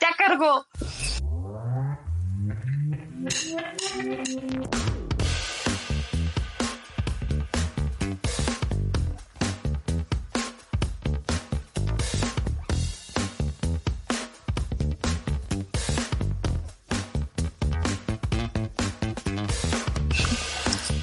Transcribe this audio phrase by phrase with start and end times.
[0.00, 0.64] ¡Ya cargó!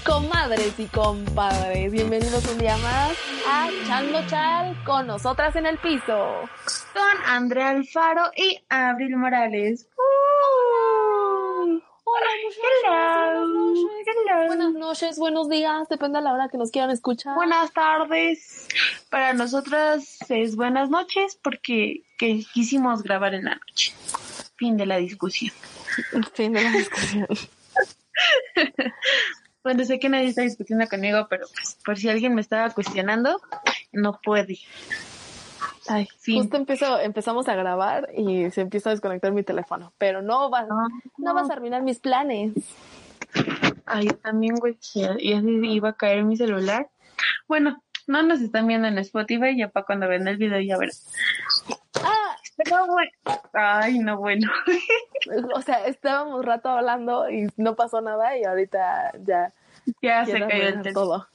[0.05, 3.11] Comadres y compadres, bienvenidos un día más
[3.45, 6.43] a Chando Chal con nosotras en el piso.
[6.95, 9.85] Con Andrea Alfaro y Abril Morales.
[9.97, 11.81] Uh.
[12.07, 12.27] Hola,
[12.85, 13.47] Hello.
[13.47, 14.15] buenas noches.
[14.15, 14.47] Hello.
[14.47, 17.35] Buenas noches, buenos días, depende de la hora que nos quieran escuchar.
[17.35, 18.69] Buenas tardes.
[19.09, 23.93] Para nosotras es buenas noches porque que quisimos grabar en la noche.
[24.55, 25.53] Fin de la discusión.
[26.33, 27.27] Fin de la discusión.
[29.65, 33.41] Bueno, sé que nadie está discutiendo conmigo, pero pues, por si alguien me estaba cuestionando,
[33.91, 34.59] no puede.
[35.87, 36.41] Ay, Fin.
[36.41, 40.63] justo empiezo, empezamos a grabar y se empieza a desconectar mi teléfono, pero no va,
[40.63, 40.75] no,
[41.17, 42.53] No, vas a arruinar mis planes.
[43.85, 46.89] Ay, también, güey, ya se iba a caer mi celular.
[47.47, 50.95] Bueno, no nos están viendo en Spotify, ya para cuando ven el video ya verán.
[52.03, 53.11] Ah, Pero bueno,
[53.53, 54.51] ay, no, bueno.
[55.55, 59.53] o sea, estábamos rato hablando y no pasó nada y ahorita ya
[60.01, 61.27] ya se cayó el todo.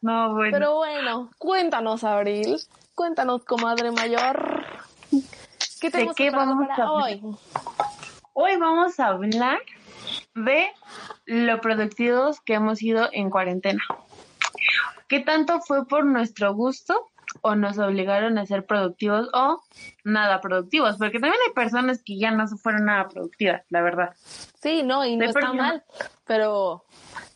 [0.00, 0.50] No, bueno.
[0.52, 2.58] Pero bueno, cuéntanos, Abril.
[2.94, 4.66] Cuéntanos, comadre mayor.
[5.80, 7.22] ¿Qué ¿De tenemos qué vamos para a hoy?
[8.34, 9.60] Hoy vamos a hablar
[10.34, 10.66] de
[11.24, 13.82] lo productivos que hemos sido en cuarentena.
[15.08, 17.10] ¿Qué tanto fue por nuestro gusto
[17.40, 19.62] o nos obligaron a ser productivos o
[20.04, 20.98] nada productivos?
[20.98, 24.14] Porque también hay personas que ya no se fueron nada productivas, la verdad.
[24.60, 25.82] Sí, no, y no De está mal,
[26.26, 26.84] pero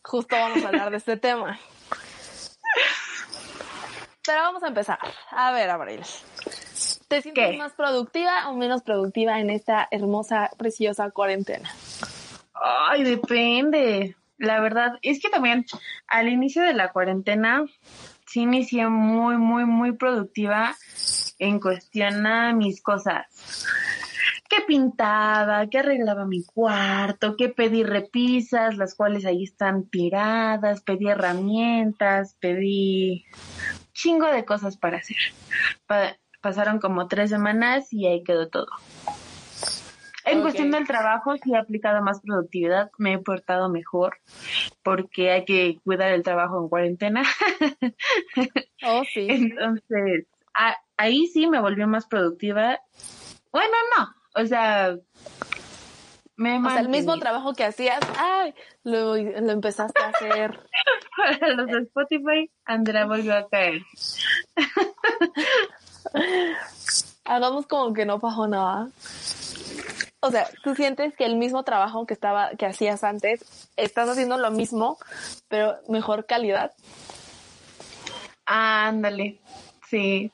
[0.03, 1.59] justo vamos a hablar de este tema.
[4.26, 4.98] Pero vamos a empezar.
[5.31, 6.00] A ver, Abril.
[7.09, 7.56] ¿Te sientes ¿Qué?
[7.56, 11.70] más productiva o menos productiva en esta hermosa, preciosa cuarentena?
[12.54, 14.16] Ay, depende.
[14.38, 15.64] La verdad, es que también
[16.09, 17.64] al inicio de la cuarentena
[18.26, 20.75] sí inicié muy, muy, muy productiva
[21.38, 23.64] en cuestión a mis cosas.
[24.48, 31.08] Que pintaba, que arreglaba mi cuarto, que pedí repisas, las cuales ahí están tiradas, pedí
[31.08, 33.25] herramientas, pedí
[33.97, 35.17] chingo de cosas para hacer.
[35.87, 38.67] Pa- pasaron como tres semanas y ahí quedó todo.
[40.25, 44.19] En cuestión del trabajo, sí he aplicado más productividad, me he portado mejor,
[44.83, 47.23] porque hay que cuidar el trabajo en cuarentena.
[48.85, 49.27] Oh, sí.
[49.29, 52.79] Entonces, a- ahí sí me volvió más productiva.
[53.51, 54.97] Bueno, no, o sea,
[56.37, 58.55] me O sea, el mismo trabajo que hacías, ay,
[58.85, 60.61] lo, lo empezaste a hacer.
[61.17, 63.83] Para los de Spotify, Andrea volvió a caer.
[67.25, 68.89] Hagamos como que no pasó nada.
[70.21, 74.39] O sea, tú sientes que el mismo trabajo que estaba, que hacías antes, estás haciendo
[74.39, 74.99] lo mismo,
[75.49, 76.73] pero mejor calidad.
[78.45, 79.39] Ándale,
[79.89, 80.31] sí.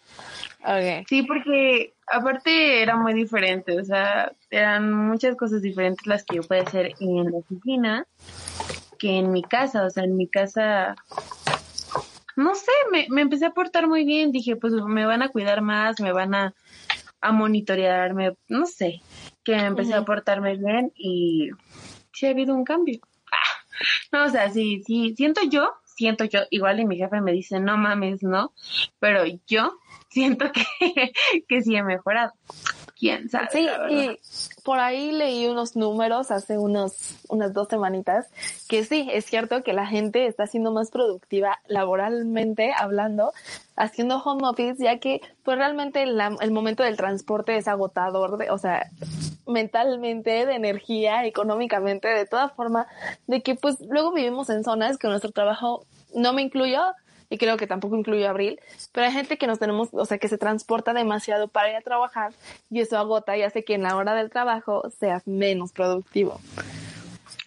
[0.61, 1.05] Okay.
[1.09, 6.43] Sí, porque aparte era muy diferente, o sea, eran muchas cosas diferentes las que yo
[6.43, 8.07] podía hacer en la oficina
[8.99, 10.95] que en mi casa, o sea, en mi casa,
[12.37, 15.61] no sé, me, me empecé a portar muy bien, dije, pues me van a cuidar
[15.61, 16.55] más, me van a,
[17.21, 19.01] a monitorear, me, no sé,
[19.43, 21.51] que me empecé a portarme bien y
[22.13, 23.01] sí ha habido un cambio.
[23.33, 23.77] Ah,
[24.13, 27.59] no, o sea, sí, sí, siento yo, siento yo, igual y mi jefe me dice,
[27.59, 28.53] no mames, no,
[29.01, 29.79] pero yo
[30.13, 31.13] siento que,
[31.49, 32.33] que sí he mejorado.
[32.99, 33.49] ¿Quién sabe?
[33.51, 34.17] Sí, y
[34.63, 38.29] por ahí leí unos números hace unos, unas dos semanitas
[38.69, 43.33] que sí, es cierto que la gente está siendo más productiva laboralmente hablando,
[43.75, 48.51] haciendo home office, ya que pues realmente la- el momento del transporte es agotador, de,
[48.51, 48.89] o sea,
[49.49, 52.87] mentalmente, de energía, económicamente, de toda forma,
[53.27, 55.85] de que pues luego vivimos en zonas que nuestro trabajo
[56.15, 56.81] no me incluyo
[57.33, 58.61] y creo que tampoco incluye Abril,
[58.93, 61.81] pero hay gente que nos tenemos, o sea, que se transporta demasiado para ir a
[61.81, 62.35] trabajar
[62.69, 66.39] y eso agota y hace que en la hora del trabajo seas menos productivo.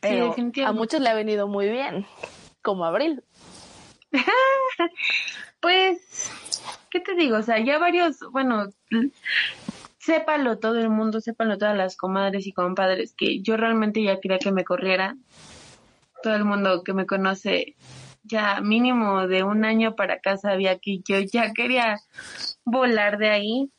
[0.02, 0.80] Pero a definitivamente.
[0.80, 2.08] muchos le ha venido muy bien,
[2.64, 3.24] como Abril.
[5.62, 6.32] Pues,
[6.92, 7.38] ¿qué te digo?
[7.38, 8.68] O sea, ya varios, bueno,
[9.98, 14.38] sépalo todo el mundo, sépalo todas las comadres y compadres, que yo realmente ya quería
[14.38, 15.16] que me corriera.
[16.22, 17.76] Todo el mundo que me conoce
[18.26, 22.00] ya mínimo de un año para acá sabía que yo ya quería
[22.64, 23.72] volar de ahí.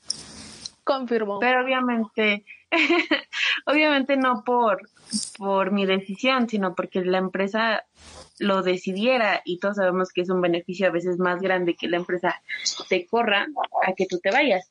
[0.85, 1.41] Confirmo.
[1.41, 2.45] Pero obviamente,
[3.67, 4.89] obviamente no por,
[5.37, 7.85] por mi decisión, sino porque la empresa
[8.39, 11.97] lo decidiera y todos sabemos que es un beneficio a veces más grande que la
[11.97, 12.41] empresa
[12.89, 13.47] te corra
[13.87, 14.71] a que tú te vayas.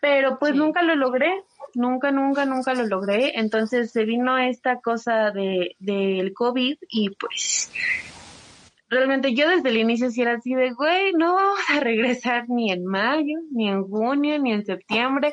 [0.00, 1.32] Pero pues nunca lo logré,
[1.74, 3.38] nunca, nunca, nunca lo logré.
[3.38, 7.72] Entonces se vino esta cosa de del COVID y pues
[8.88, 12.70] realmente yo desde el inicio sí era así de, güey, no vamos a regresar ni
[12.70, 15.32] en mayo, ni en junio, ni en septiembre.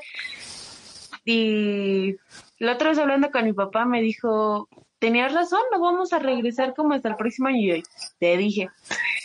[1.26, 2.16] Y
[2.58, 4.68] la otra vez hablando con mi papá me dijo,
[5.00, 7.76] tenías razón, no vamos a regresar como hasta el próximo año.
[7.76, 7.84] Y
[8.20, 8.70] te dije.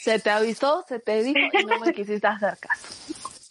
[0.00, 2.86] Se te avisó, se te dijo y no me quisiste hacer caso.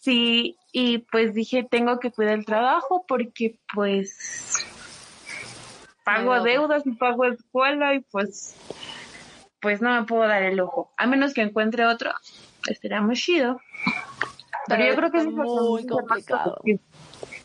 [0.01, 4.65] Sí, y pues dije, tengo que cuidar el trabajo porque pues
[6.03, 8.55] pago deudas y pago escuela y pues
[9.59, 10.91] pues no me puedo dar el ojo.
[10.97, 12.11] A menos que encuentre otro,
[12.67, 13.59] estaría muy chido.
[14.67, 16.59] Pero, yo creo que es muy complicado.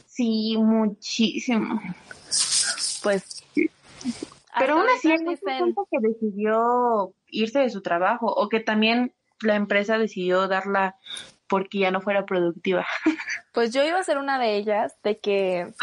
[0.06, 1.80] Sí, muchísimo.
[3.02, 3.44] Pues.
[4.58, 9.54] Pero aún así hay gente que decidió irse de su trabajo o que también la
[9.54, 10.96] empresa decidió darla
[11.48, 12.86] porque ya no fuera productiva.
[13.52, 15.74] Pues yo iba a ser una de ellas, de que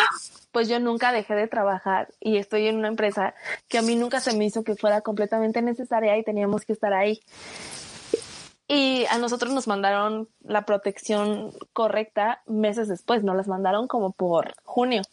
[0.52, 3.36] pues yo nunca dejé de trabajar y estoy en una empresa
[3.68, 6.94] que a mí nunca se me hizo que fuera completamente necesaria y teníamos que estar
[6.94, 7.22] ahí.
[8.68, 14.56] Y a nosotros nos mandaron la protección correcta meses después, nos las mandaron como por
[14.64, 15.04] junio.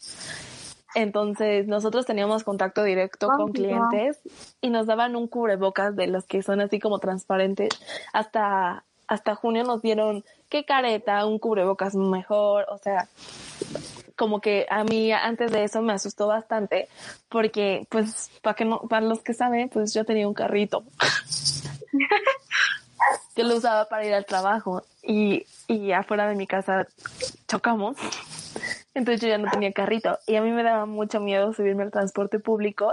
[0.94, 4.20] Entonces nosotros teníamos contacto directo con clientes
[4.60, 7.70] y nos daban un cubrebocas de los que son así como transparentes
[8.12, 13.08] hasta hasta junio nos dieron qué careta, un cubrebocas mejor, o sea,
[14.16, 16.88] como que a mí antes de eso me asustó bastante
[17.28, 20.84] porque pues para que no para los que saben, pues yo tenía un carrito.
[23.34, 26.86] que lo usaba para ir al trabajo y, y afuera de mi casa
[27.48, 27.96] chocamos.
[28.94, 31.90] Entonces yo ya no tenía carrito y a mí me daba mucho miedo subirme al
[31.90, 32.92] transporte público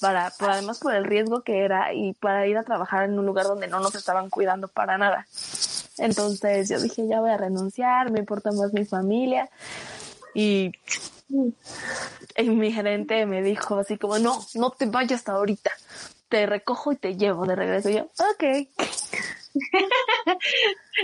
[0.00, 3.46] para, además por el riesgo que era y para ir a trabajar en un lugar
[3.46, 5.26] donde no nos estaban cuidando para nada.
[5.96, 9.48] Entonces yo dije, ya voy a renunciar, me importa más mi familia
[10.34, 10.72] y,
[12.36, 15.70] y mi gerente me dijo así como, no, no te vayas ahorita,
[16.28, 17.88] te recojo y te llevo de regreso.
[17.88, 18.68] Y yo, ok.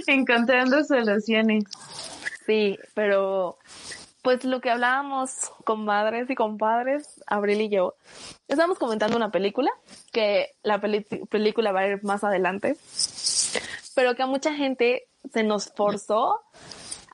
[0.06, 1.64] Encontrando soluciones.
[2.46, 3.58] Sí, pero
[4.24, 7.94] pues lo que hablábamos con madres y compadres, Abril y yo,
[8.48, 9.70] estábamos comentando una película,
[10.12, 12.78] que la película va a ir más adelante,
[13.94, 16.40] pero que a mucha gente se nos forzó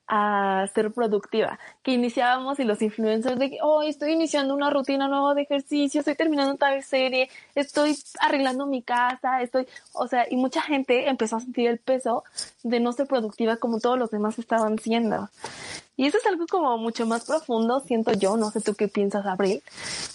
[0.07, 5.09] a ser productiva, que iniciábamos y los influencers de que, oh, estoy iniciando una rutina
[5.09, 10.37] nueva de ejercicio, estoy terminando tal serie, estoy arreglando mi casa, estoy, o sea, y
[10.37, 12.23] mucha gente empezó a sentir el peso
[12.63, 15.29] de no ser productiva como todos los demás estaban siendo.
[15.97, 19.27] Y eso es algo como mucho más profundo, siento yo, no sé tú qué piensas,
[19.27, 19.63] Abril,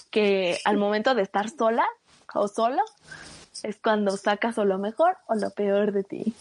[0.10, 1.86] que al momento de estar sola
[2.34, 2.82] o solo
[3.64, 6.34] es cuando sacas o lo mejor o lo peor de ti.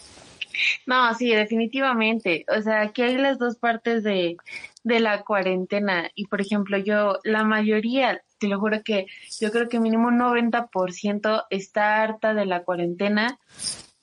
[0.85, 2.45] No, sí, definitivamente.
[2.55, 4.37] O sea, aquí hay las dos partes de,
[4.83, 6.09] de la cuarentena.
[6.15, 9.07] Y por ejemplo, yo, la mayoría, te lo juro que
[9.39, 13.39] yo creo que mínimo un 90% está harta de la cuarentena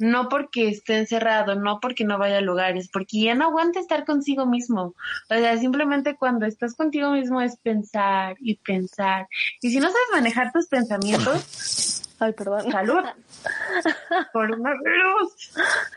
[0.02, 4.04] no porque esté encerrado, no porque no vaya a lugares, porque ya no aguanta estar
[4.04, 4.94] consigo mismo.
[5.30, 9.28] O sea, simplemente cuando estás contigo mismo es pensar y pensar.
[9.60, 13.02] Y si no sabes manejar tus pensamientos, ay, perdón, salud.
[14.32, 15.52] Por una luz.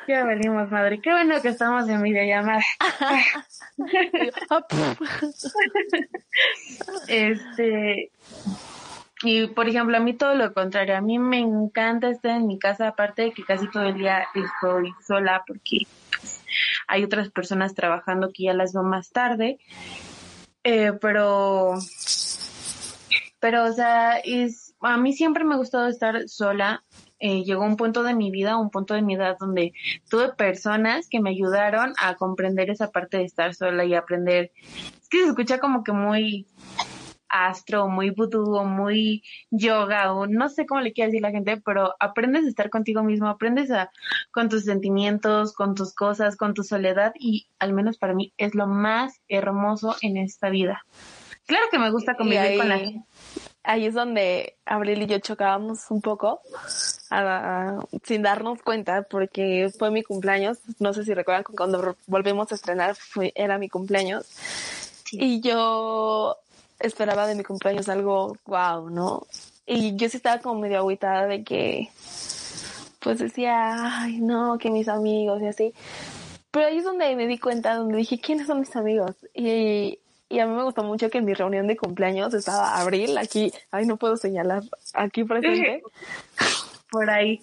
[0.07, 1.01] Ya venimos, madre.
[1.01, 2.63] Qué bueno que estamos en videollamada.
[7.07, 8.12] este,
[9.24, 12.60] y por ejemplo, a mí todo lo contrario, a mí me encanta estar en mi
[12.60, 16.43] casa, aparte de que casi todo el día estoy sola porque pues,
[16.88, 19.60] hay otras personas trabajando que ya las veo más tarde.
[20.63, 21.75] Eh, pero,
[23.39, 26.84] pero, o sea, es, a mí siempre me ha gustado estar sola.
[27.19, 29.74] Eh, llegó un punto de mi vida, un punto de mi edad donde
[30.10, 34.51] tuve personas que me ayudaron a comprender esa parte de estar sola y aprender.
[35.01, 36.45] Es que se escucha como que muy
[37.36, 41.62] astro, muy vudú, o muy yoga, o no sé cómo le quiere decir la gente,
[41.63, 43.92] pero aprendes a estar contigo mismo, aprendes a,
[44.32, 48.56] con tus sentimientos, con tus cosas, con tu soledad, y al menos para mí es
[48.56, 50.86] lo más hermoso en esta vida.
[51.46, 53.06] Claro que me gusta convivir con la gente.
[53.63, 56.42] Ahí es donde Abril y yo chocábamos un poco,
[58.04, 60.60] sin darnos cuenta, porque fue mi cumpleaños.
[60.80, 64.25] No sé si recuerdan cuando volvemos a estrenar, fue, era mi cumpleaños
[65.12, 66.38] Y yo
[66.79, 69.25] esperaba de mi cumpleaños algo wow, ¿no?
[69.65, 71.89] Y yo sí estaba como medio agüitada de que,
[73.00, 75.74] pues decía, ay, no, que mis amigos y así.
[76.51, 79.15] Pero ahí es donde me di cuenta, donde dije, ¿quiénes son mis amigos?
[79.34, 83.17] Y, y a mí me gustó mucho que en mi reunión de cumpleaños estaba Abril,
[83.17, 84.63] aquí, ay, no puedo señalar,
[84.94, 85.84] aquí presente.
[86.91, 87.41] Por ahí.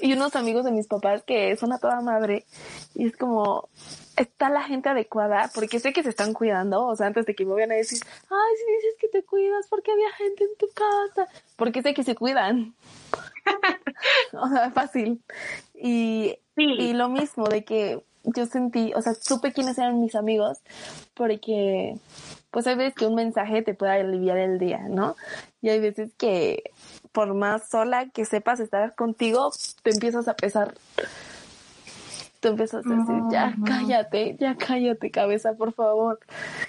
[0.00, 2.44] Y unos amigos de mis papás que son a toda madre.
[2.94, 3.68] Y es como,
[4.16, 7.44] está la gente adecuada, porque sé que se están cuidando, o sea, antes de que
[7.44, 10.68] me vayan a decir, ay, si dices que te cuidas, porque había gente en tu
[10.68, 12.74] casa, porque sé que se cuidan.
[14.32, 15.22] o sea, fácil.
[15.74, 20.58] Y, y lo mismo de que yo sentí, o sea, supe quiénes eran mis amigos,
[21.14, 21.96] porque
[22.50, 25.14] pues hay veces que un mensaje te puede aliviar el día, ¿no?
[25.60, 26.70] Y hay veces que
[27.12, 29.50] por más sola que sepas estar contigo,
[29.82, 30.74] te empiezas a pesar
[32.46, 36.20] tú empiezas a decir, ya cállate, ya cállate cabeza, por favor,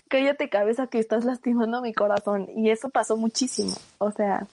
[0.07, 2.47] cállate cabeza que estás lastimando mi corazón.
[2.55, 4.47] Y eso pasó muchísimo, o sea.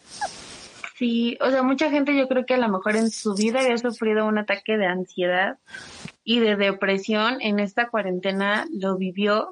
[0.98, 3.78] Sí, o sea, mucha gente yo creo que a lo mejor en su vida había
[3.78, 5.56] sufrido un ataque de ansiedad
[6.24, 9.50] y de depresión en esta cuarentena lo vivió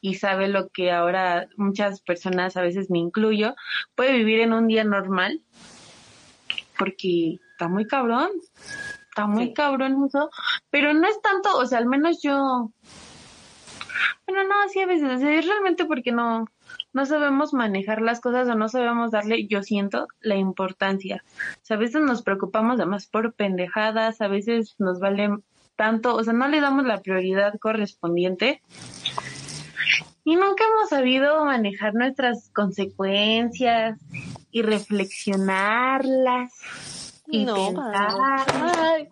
[0.00, 3.56] y sabe lo que ahora muchas personas, a veces me incluyo,
[3.96, 5.40] puede vivir en un día normal
[6.78, 8.30] porque está muy cabrón
[9.16, 10.28] está muy cabrón eso,
[10.68, 12.70] pero no es tanto, o sea, al menos yo,
[14.26, 16.44] bueno, no, así a veces, es realmente porque no,
[16.92, 21.24] no sabemos manejar las cosas o no sabemos darle, yo siento, la importancia.
[21.54, 25.30] O sea, a veces nos preocupamos además por pendejadas, a veces nos vale
[25.76, 28.60] tanto, o sea, no le damos la prioridad correspondiente.
[30.24, 33.98] Y nunca hemos sabido manejar nuestras consecuencias
[34.50, 36.95] y reflexionarlas
[37.28, 39.08] y no, pensar, ay,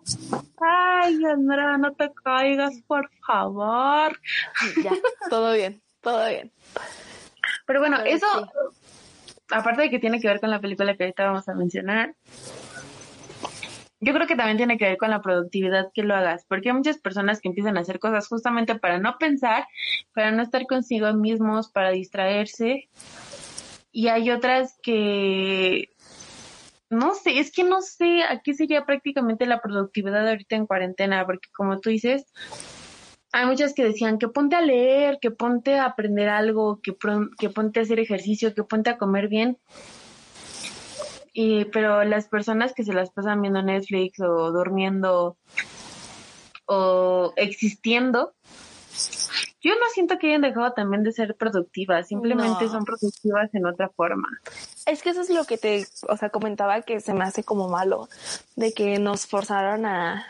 [0.61, 4.19] ay, Andrea, no te caigas, por favor.
[4.83, 4.91] Ya,
[5.29, 6.51] todo bien, todo bien.
[7.65, 8.27] Pero bueno, eso,
[9.51, 12.15] aparte de que tiene que ver con la película que ahorita vamos a mencionar,
[13.99, 16.75] yo creo que también tiene que ver con la productividad que lo hagas, porque hay
[16.75, 19.67] muchas personas que empiezan a hacer cosas justamente para no pensar,
[20.13, 22.87] para no estar consigo mismos, para distraerse,
[23.91, 25.94] y hay otras que
[26.89, 31.25] no sé, es que no sé a qué sería prácticamente la productividad ahorita en cuarentena,
[31.25, 32.25] porque como tú dices,
[33.31, 36.95] hay muchas que decían que ponte a leer, que ponte a aprender algo, que,
[37.37, 39.57] que ponte a hacer ejercicio, que ponte a comer bien.
[41.33, 45.37] Y, pero las personas que se las pasan viendo Netflix o durmiendo
[46.65, 48.33] o existiendo,
[49.65, 53.89] yo no siento que hayan dejado también de ser productivas, simplemente son productivas en otra
[53.89, 54.27] forma.
[54.85, 57.67] Es que eso es lo que te, o sea, comentaba que se me hace como
[57.67, 58.07] malo,
[58.55, 60.23] de que nos forzaron a,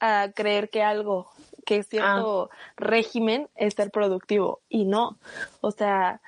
[0.00, 1.30] a creer que algo,
[1.64, 2.56] que cierto ah.
[2.76, 5.18] régimen es ser productivo y no.
[5.60, 6.20] O sea,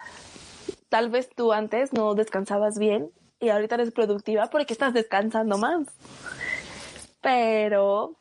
[0.89, 3.11] tal vez tú antes no descansabas bien
[3.41, 5.89] y ahorita eres productiva porque estás descansando más.
[7.21, 8.15] Pero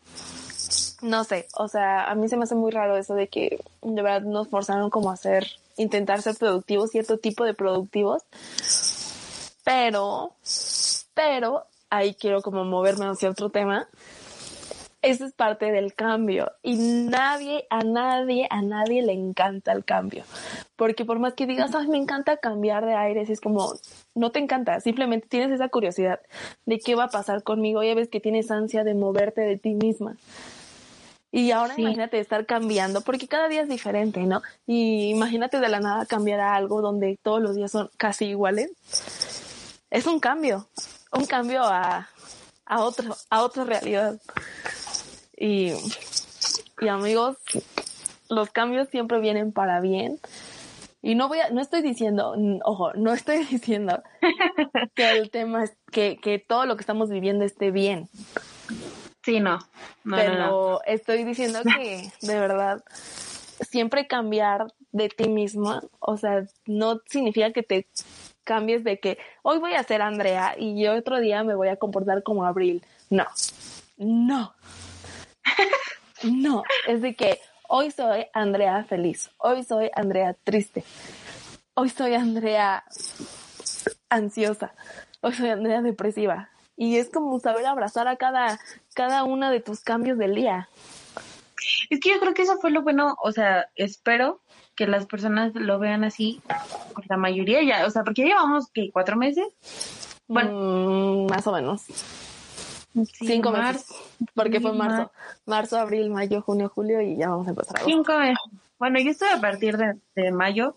[1.02, 4.02] no sé, o sea, a mí se me hace muy raro eso de que de
[4.02, 5.48] verdad nos forzaron como a hacer,
[5.78, 8.24] intentar ser productivos, cierto tipo de productivos,
[9.64, 10.34] pero,
[11.14, 13.88] pero, ahí quiero como moverme hacia otro tema.
[15.02, 20.24] Eso es parte del cambio y nadie, a nadie, a nadie le encanta el cambio.
[20.76, 23.74] Porque por más que digas, ay, me encanta cambiar de aires, es como,
[24.16, 26.22] no te encanta, simplemente tienes esa curiosidad
[26.66, 29.76] de qué va a pasar conmigo, ya ves que tienes ansia de moverte de ti
[29.76, 30.18] misma.
[31.32, 34.42] Y ahora imagínate estar cambiando, porque cada día es diferente, ¿no?
[34.66, 38.72] Y imagínate de la nada cambiar a algo donde todos los días son casi iguales.
[39.90, 40.68] Es un cambio,
[41.12, 42.08] un cambio a,
[42.66, 44.20] a otro, a otra realidad.
[45.38, 45.74] Y,
[46.80, 47.38] y amigos,
[48.30, 50.20] los cambios siempre vienen para bien.
[51.02, 54.02] Y no voy a, no estoy diciendo, ojo, no estoy diciendo
[54.96, 58.10] que el tema es que, que todo lo que estamos viviendo esté bien.
[59.26, 59.58] Sí, no.
[60.04, 62.84] Pero estoy diciendo que de verdad
[63.60, 67.88] siempre cambiar de ti misma, o sea, no significa que te
[68.44, 71.78] cambies de que hoy voy a ser Andrea y yo otro día me voy a
[71.78, 72.86] comportar como Abril.
[73.10, 73.26] No,
[73.98, 74.54] no,
[76.24, 80.84] no, es de que hoy soy Andrea feliz, hoy soy Andrea triste,
[81.74, 82.84] hoy soy Andrea
[84.10, 84.76] ansiosa,
[85.22, 88.60] hoy soy Andrea depresiva, y es como saber abrazar a cada,
[88.94, 90.70] cada uno de tus cambios del día.
[91.90, 94.42] Es que yo creo que eso fue lo bueno, o sea, espero
[94.76, 96.42] que las personas lo vean así,
[96.94, 99.48] por la mayoría ya, o sea, porque ya llevamos, que ¿Cuatro meses?
[100.28, 101.84] Bueno, mm, más o menos.
[103.14, 103.88] Cinco meses.
[104.34, 105.12] Porque fue marzo.
[105.46, 107.82] Marzo, abril, mayo, junio, julio y ya vamos a empezar.
[107.84, 108.38] Cinco meses.
[108.80, 110.76] bueno, yo estuve a partir de, de mayo,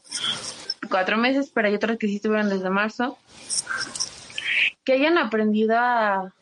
[0.91, 3.19] cuatro meses, pero hay otros que sí estuvieron desde marzo,
[4.89, 6.33] que hayan aprendido a,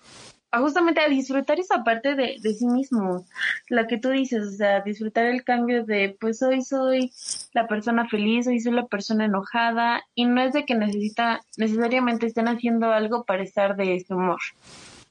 [0.52, 3.26] justamente a disfrutar esa parte de, sí mismo,
[3.68, 7.10] la que tú dices, o sea, disfrutar el cambio de, pues hoy soy
[7.54, 12.26] la persona feliz, hoy soy la persona enojada, y no es de que necesita, necesariamente
[12.26, 14.38] estén haciendo algo para estar de ese humor.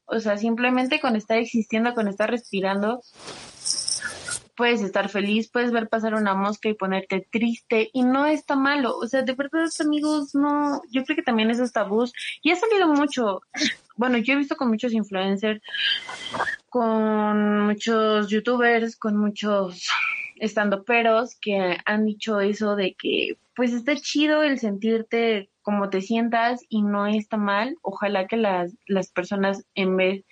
[0.06, 3.02] O sea, simplemente con estar existiendo, con estar respirando,
[4.56, 8.98] puedes estar feliz, puedes ver pasar una mosca y ponerte triste y no está malo.
[8.98, 12.88] O sea, de verdad, amigos, no, yo creo que también esos tabús y ha salido
[12.88, 13.42] mucho.
[13.98, 15.62] Bueno, yo he visto con muchos influencers,
[16.68, 19.88] con muchos youtubers, con muchos
[20.38, 26.02] estando peros que han dicho eso de que pues está chido el sentirte como te
[26.02, 27.78] sientas y no está mal.
[27.82, 30.26] Ojalá que las, las personas en vez,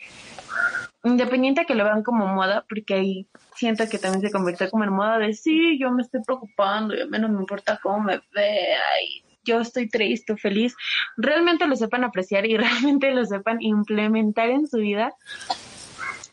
[1.04, 4.94] independiente que lo vean como moda, porque ahí siento que también se convierte como en
[4.94, 8.22] moda de sí, yo me estoy preocupando y a mí no me importa cómo me
[8.34, 10.76] vea y yo estoy triste o feliz,
[11.18, 15.14] realmente lo sepan apreciar y realmente lo sepan implementar en su vida,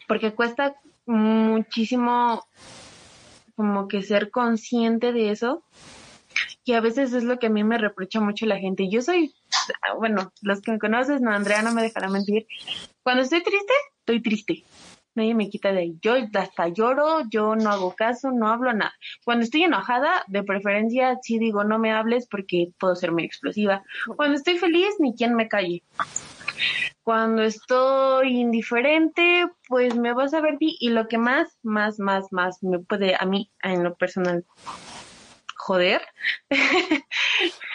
[0.07, 2.47] porque cuesta muchísimo
[3.57, 5.63] como que ser consciente de eso
[6.65, 8.89] y a veces es lo que a mí me reprocha mucho la gente.
[8.89, 9.35] Yo soy,
[9.99, 12.47] bueno, los que me conoces, no, Andrea no me dejará mentir.
[13.03, 14.65] Cuando estoy triste, estoy triste.
[15.15, 15.99] Nadie me quita de ahí.
[16.01, 18.95] Yo hasta lloro, yo no hago caso, no hablo nada.
[19.25, 23.83] Cuando estoy enojada, de preferencia sí digo no me hables porque puedo ser muy explosiva.
[24.17, 25.83] Cuando estoy feliz, ni quien me calle.
[27.03, 32.63] Cuando estoy indiferente, pues me vas a ver y lo que más, más, más, más
[32.63, 34.45] me puede a mí, en lo personal,
[35.61, 36.01] joder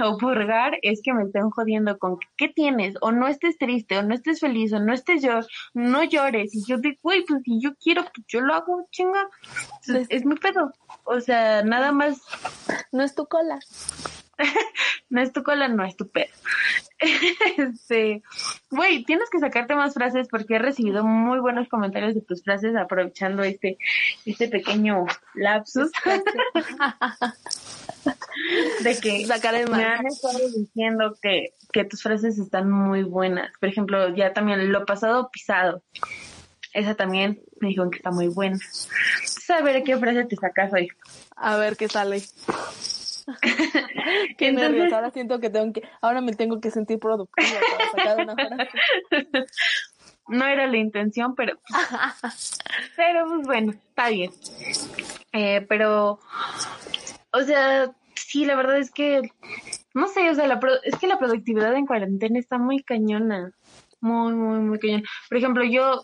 [0.04, 4.04] o purgar es que me estén jodiendo con qué tienes o no estés triste o
[4.04, 5.40] no estés feliz o no estés yo
[5.74, 9.30] no llores y yo digo güey pues si yo quiero pues yo lo hago chinga
[9.88, 10.72] es, es mi pedo
[11.04, 12.22] o sea nada más
[12.92, 13.60] no es tu cola
[15.10, 16.34] no es tu cola, no es tu pedo.
[17.58, 18.24] este,
[18.72, 22.76] güey, tienes que sacarte más frases porque he recibido muy buenos comentarios de tus frases
[22.76, 23.78] aprovechando este,
[24.26, 25.92] este pequeño lapsus.
[28.84, 29.26] de que
[29.70, 33.52] me han estado diciendo que, que tus frases están muy buenas.
[33.60, 35.84] Por ejemplo, ya también lo pasado pisado.
[36.74, 38.60] Esa también me dijeron que está muy buena.
[39.24, 40.90] Saber qué frase te sacas hoy.
[41.38, 42.22] A ver qué sale.
[44.38, 48.24] Qué nervios, ahora siento que tengo que, ahora me tengo que sentir productiva para sacar
[48.24, 48.70] una frase.
[50.28, 51.60] No era la intención, pero,
[52.96, 54.32] pero pues bueno, está bien.
[55.34, 56.20] Eh, pero,
[57.32, 59.22] o sea, sí, la verdad es que,
[59.94, 63.52] no sé, o sea, la es que la productividad en cuarentena está muy cañona.
[64.02, 65.04] Muy, muy, muy cañona.
[65.30, 66.04] Por ejemplo, yo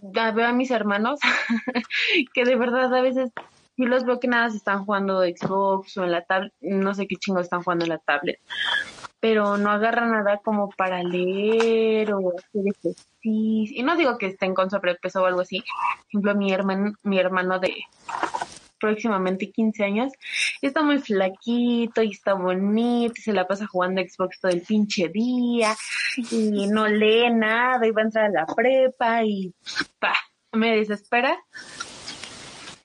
[0.00, 1.20] veo a mis hermanos
[2.32, 3.30] que de verdad a veces
[3.76, 7.06] yo los veo que nada se están jugando Xbox o en la tablet, no sé
[7.06, 8.40] qué chingo están jugando en la tablet,
[9.20, 13.04] pero no agarran nada como para leer o hacer ejercicio.
[13.22, 15.60] Y no digo que estén con sobrepeso o algo así.
[15.60, 17.74] Por ejemplo, mi hermano, mi hermano de
[18.78, 20.12] próximamente 15 años,
[20.60, 25.08] está muy flaquito y está bonito y se la pasa jugando Xbox todo el pinche
[25.08, 25.74] día
[26.30, 29.54] y no lee nada y va a entrar a la prepa y
[29.98, 30.14] pa,
[30.52, 31.38] me desespera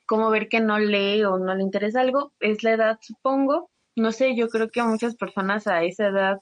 [0.09, 3.69] como ver que no lee o no le interesa algo, es la edad, supongo.
[3.95, 6.39] No sé, yo creo que muchas personas a esa edad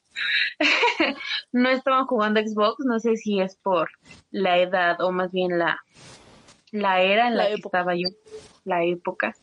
[1.52, 3.90] no estaban jugando Xbox, no sé si es por
[4.32, 5.82] la edad o más bien la,
[6.72, 8.08] la era en la, que estaba yo,
[8.64, 9.36] la época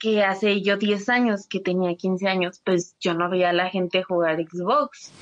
[0.00, 3.70] que hace yo 10 años, que tenía 15 años, pues yo no veía a la
[3.70, 5.12] gente jugar Xbox.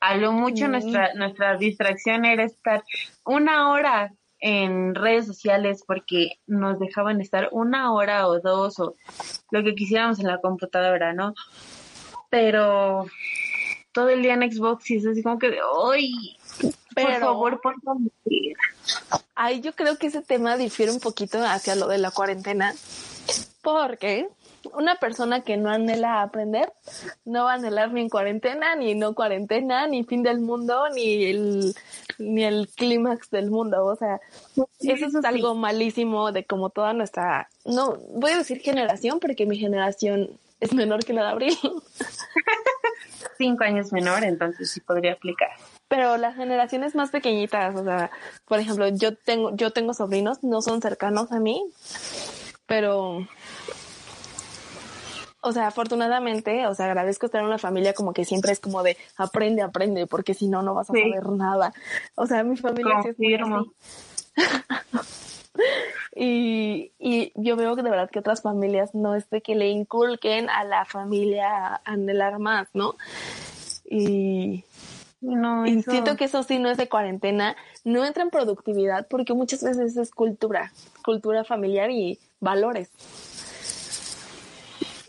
[0.00, 0.70] A lo mucho mm.
[0.70, 2.84] nuestra, nuestra distracción era estar
[3.24, 4.12] una hora
[4.46, 8.94] en redes sociales porque nos dejaban estar una hora o dos o
[9.50, 11.32] lo que quisiéramos en la computadora, ¿no?
[12.28, 13.06] Pero
[13.92, 16.36] todo el día en Xbox y es así como que de hoy,
[16.94, 18.02] por favor, por favor.
[19.34, 22.74] Ay, yo creo que ese tema difiere un poquito hacia lo de la cuarentena
[23.62, 24.28] porque
[24.72, 26.72] una persona que no anhela aprender
[27.24, 31.24] no va a anhelar ni en cuarentena, ni no cuarentena, ni fin del mundo, ni
[31.24, 31.74] el,
[32.18, 33.84] ni el clímax del mundo.
[33.84, 34.20] O sea,
[34.80, 39.58] eso es algo malísimo de como toda nuestra, no, voy a decir generación porque mi
[39.58, 41.58] generación es menor que la de Abril.
[43.38, 45.50] Cinco años menor, entonces sí podría aplicar.
[45.88, 48.10] Pero las generaciones más pequeñitas, o sea,
[48.46, 51.62] por ejemplo, yo tengo, yo tengo sobrinos, no son cercanos a mí,
[52.66, 53.26] pero
[55.44, 58.82] o sea, afortunadamente, o sea, agradezco estar en una familia como que siempre es como
[58.82, 61.72] de aprende, aprende, porque si no, no vas a saber nada.
[62.16, 63.70] O sea, mi familia sí es muy así.
[66.16, 69.68] Y, y yo veo que de verdad que otras familias no es de que le
[69.68, 72.94] inculquen a la familia a anhelar más, ¿no?
[73.88, 74.64] Y,
[75.20, 79.06] No, y eso- siento que eso sí no es de cuarentena, no entra en productividad
[79.08, 80.72] porque muchas veces es cultura,
[81.04, 82.90] cultura familiar y valores.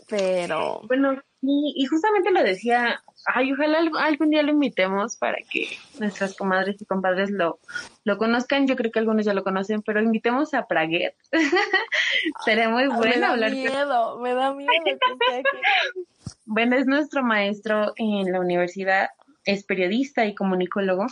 [0.08, 5.36] Pero Bueno, y, y justamente lo decía, ay, ojalá al- algún día lo invitemos para
[5.50, 7.58] que nuestras comadres y compadres lo,
[8.04, 8.66] lo conozcan.
[8.66, 11.14] Yo creo que algunos ya lo conocen, pero invitemos a Praguet.
[12.44, 15.58] Sería muy me bueno da hablar con miedo, me da miedo que esté aquí.
[16.48, 19.10] Bueno, es nuestro maestro en la universidad,
[19.44, 21.06] es periodista y comunicólogo.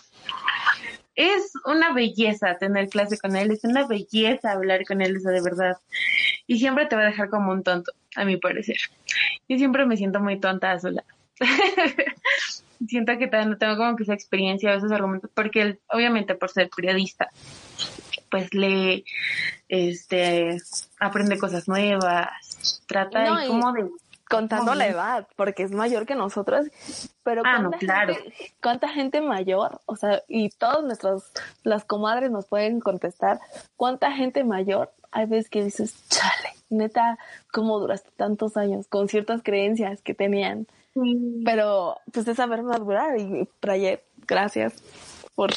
[1.17, 5.31] Es una belleza tener clase con él, es una belleza hablar con él, o sea,
[5.31, 5.77] de verdad.
[6.47, 8.77] Y siempre te va a dejar como un tonto, a mi parecer.
[9.49, 11.07] Yo siempre me siento muy tonta a su lado.
[12.89, 16.51] siento que no tengo como que esa experiencia o esos argumentos, porque él, obviamente por
[16.51, 17.31] ser periodista,
[18.31, 19.05] pues le,
[19.69, 20.59] este,
[20.99, 23.89] aprende cosas nuevas, trata No, ahí y- como de
[24.29, 26.67] contando la edad, porque es mayor que nosotros,
[27.23, 28.15] pero Ah, no, ¿cuánta claro.
[28.15, 31.31] gente- cuánta gente mayor, o sea, y todas nuestras,
[31.63, 33.41] las comadres nos pueden contestar,
[33.77, 37.19] cuánta gente mayor hay veces que dices, chale, neta,
[37.53, 40.67] ¿cómo duraste tantos años con ciertas creencias que tenían?
[41.45, 44.75] Pero pues es saber madurar y Prayet, gracias
[45.35, 45.51] por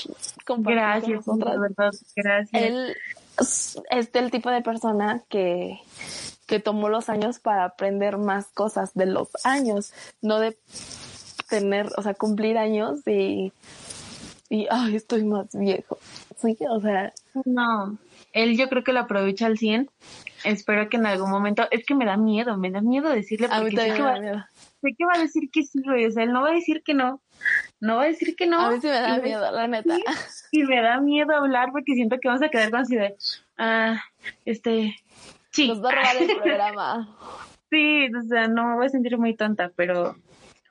[0.45, 1.59] compartir Gracias, con nosotras.
[1.59, 2.49] verdad, gracias.
[2.63, 2.95] Él
[3.39, 5.79] es es del tipo de persona que,
[6.45, 10.57] que tomó los años para aprender más cosas de los años, no de
[11.49, 13.51] tener, o sea, cumplir años y,
[14.49, 15.97] y ay, estoy más viejo.
[16.37, 17.13] Sí, o sea,
[17.45, 17.97] No,
[18.33, 19.89] él yo creo que lo aprovecha al 100.
[20.43, 23.59] Espero que en algún momento, es que me da miedo, me da miedo decirle a
[23.59, 24.45] mí porque sé que, va, miedo.
[24.81, 26.83] sé que va a decir que sí, güey, o sea, él no va a decir
[26.83, 27.21] que no,
[27.79, 28.59] no va a decir que no.
[28.59, 29.97] A mí sí me da y miedo, la neta.
[30.51, 33.15] Y me da miedo hablar porque siento que vamos a quedar con así de,
[33.57, 34.01] ah,
[34.45, 34.95] este,
[35.51, 37.17] sí, Nos va a robar el programa.
[37.69, 40.15] sí, o sea, no me voy a sentir muy tonta, pero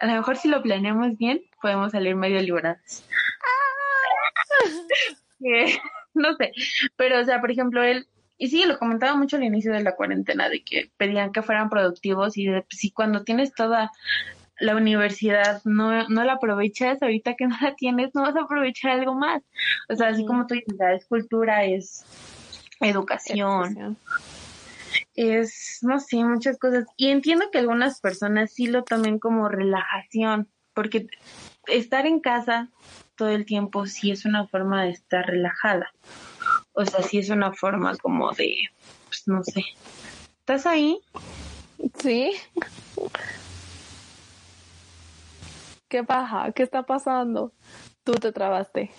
[0.00, 3.06] a lo mejor si lo planeamos bien, podemos salir medio liberadas.
[5.44, 5.78] Eh,
[6.14, 6.52] no sé,
[6.96, 9.94] pero o sea, por ejemplo, él, y sí, lo comentaba mucho al inicio de la
[9.94, 13.92] cuarentena, de que pedían que fueran productivos y de, pues, si cuando tienes toda
[14.58, 18.92] la universidad no, no la aprovechas, ahorita que no la tienes, no vas a aprovechar
[18.92, 19.42] algo más.
[19.88, 22.04] O sea, así como tú dices, es cultura, es
[22.80, 23.96] educación,
[25.14, 26.84] es, no sé, muchas cosas.
[26.96, 31.06] Y entiendo que algunas personas sí lo tomen como relajación, porque
[31.66, 32.70] estar en casa
[33.16, 35.90] todo el tiempo sí es una forma de estar relajada.
[36.72, 38.56] O sea, sí es una forma como de,
[39.06, 39.64] pues no sé.
[40.40, 41.00] ¿Estás ahí?
[41.98, 42.32] ¿Sí?
[45.96, 46.52] ¿Qué paja?
[46.52, 47.52] ¿Qué está pasando?
[48.04, 48.90] Tú te trabaste.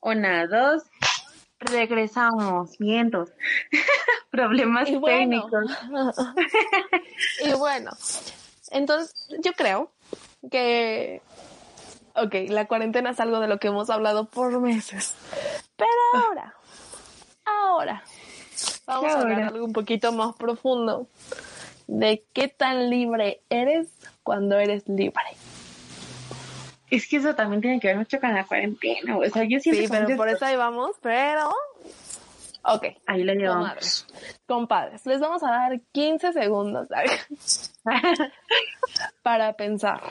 [0.00, 0.82] Una, dos.
[1.60, 2.76] Regresamos.
[2.78, 3.30] Vientos.
[4.32, 5.70] Problemas Y bueno, técnicos.
[7.44, 7.92] y bueno,
[8.72, 9.92] entonces yo creo
[10.50, 11.22] que,
[12.16, 15.14] ok, la cuarentena es algo de lo que hemos hablado por meses,
[15.76, 16.54] pero ahora,
[17.44, 18.04] ahora,
[18.88, 21.06] vamos a hablar algo un poquito más profundo
[21.86, 23.88] de qué tan libre eres
[24.22, 25.22] cuando eres libre.
[26.90, 29.16] Es que eso también tiene que ver mucho con la cuarentena.
[29.16, 31.50] O sea, yo Sí, pero por eso ahí vamos, pero,
[32.62, 32.86] ok.
[33.06, 33.66] Ahí la llevamos.
[33.66, 34.06] Comadres,
[34.46, 36.88] compadres, les vamos a dar 15 segundos
[39.22, 40.02] para pensar.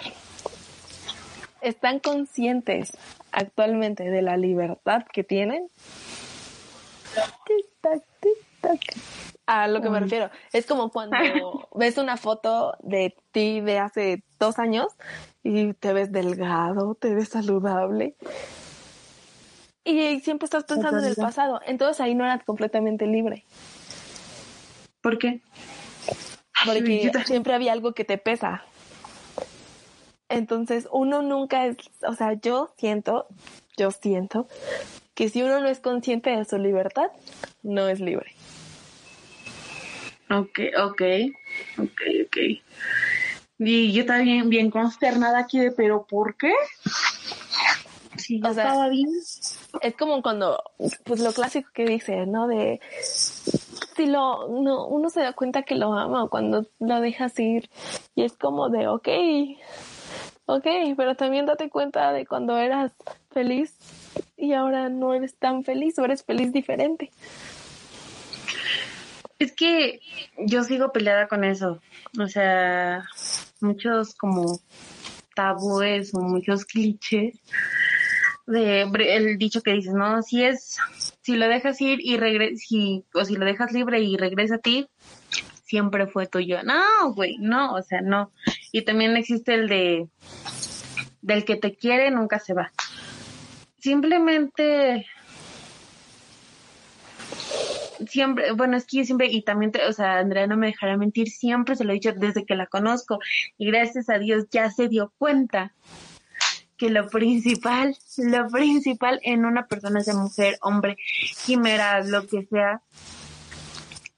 [1.62, 2.92] ¿Están conscientes
[3.32, 5.70] actualmente de la libertad que tienen?
[7.46, 8.80] Tic, tac, tic, tac.
[9.46, 10.30] A lo que me refiero.
[10.54, 11.18] Es como cuando
[11.76, 14.88] ves una foto de ti de hace dos años
[15.44, 18.16] y te ves delgado, te ves saludable.
[19.84, 21.60] Y siempre estás pensando en el pasado.
[21.66, 23.44] Entonces ahí no eras completamente libre.
[25.02, 25.42] ¿Por qué?
[26.66, 28.64] Porque siempre había algo que te pesa.
[30.30, 31.78] Entonces, uno nunca es,
[32.08, 33.28] o sea, yo siento,
[33.78, 34.48] yo siento
[35.14, 37.12] que si uno no es consciente de su libertad,
[37.62, 38.34] no es libre.
[40.30, 41.02] Ok, ok,
[41.78, 42.38] ok, ok.
[43.60, 46.54] Y yo también bien consternada aquí de, pero ¿por qué?
[48.16, 49.10] O sea, estaba bien.
[49.82, 50.62] Es como cuando,
[51.04, 52.48] pues lo clásico que dice, ¿no?
[52.48, 52.80] De
[53.96, 57.70] si lo, no, uno se da cuenta que lo ama cuando lo dejas ir
[58.16, 59.08] y es como de, ok,
[60.46, 62.94] ok, pero también date cuenta de cuando eras
[63.32, 63.78] feliz
[64.36, 67.12] y ahora no eres tan feliz o eres feliz diferente.
[69.44, 70.00] Es que
[70.38, 71.82] yo sigo peleada con eso.
[72.18, 73.04] O sea,
[73.60, 74.62] muchos como
[75.36, 77.42] tabúes o muchos clichés
[78.48, 80.78] de el dicho que dices, no, si es
[81.24, 82.64] si lo dejas ir y regresa,
[83.14, 84.88] o si lo dejas libre y regresa a ti,
[85.66, 86.64] siempre fue tuyo.
[86.64, 88.32] No, güey, no, o sea, no.
[88.72, 90.08] Y también existe el de,
[91.22, 92.72] del que te quiere nunca se va.
[93.78, 95.06] Simplemente
[98.08, 101.30] siempre, bueno, es que yo siempre, y también, o sea, Andrea no me dejará mentir,
[101.30, 103.20] siempre se lo he dicho desde que la conozco,
[103.58, 105.74] y gracias a Dios ya se dio cuenta
[106.78, 110.98] que lo principal, lo principal en una persona, sea mujer, hombre,
[111.46, 112.82] quimera, lo que sea,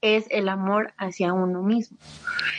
[0.00, 1.98] es el amor hacia uno mismo.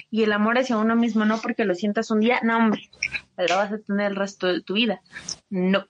[0.09, 2.89] Y el amor hacia uno mismo no porque lo sientas un día, no hombre,
[3.37, 5.01] lo vas a tener el resto de tu vida.
[5.49, 5.85] No.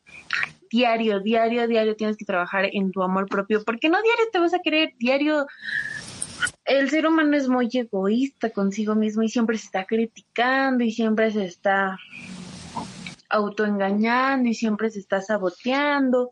[0.70, 4.54] Diario, diario, diario tienes que trabajar en tu amor propio, porque no diario te vas
[4.54, 5.46] a querer, diario
[6.66, 11.32] el ser humano es muy egoísta consigo mismo y siempre se está criticando y siempre
[11.32, 11.98] se está
[13.30, 16.32] autoengañando y siempre se está saboteando.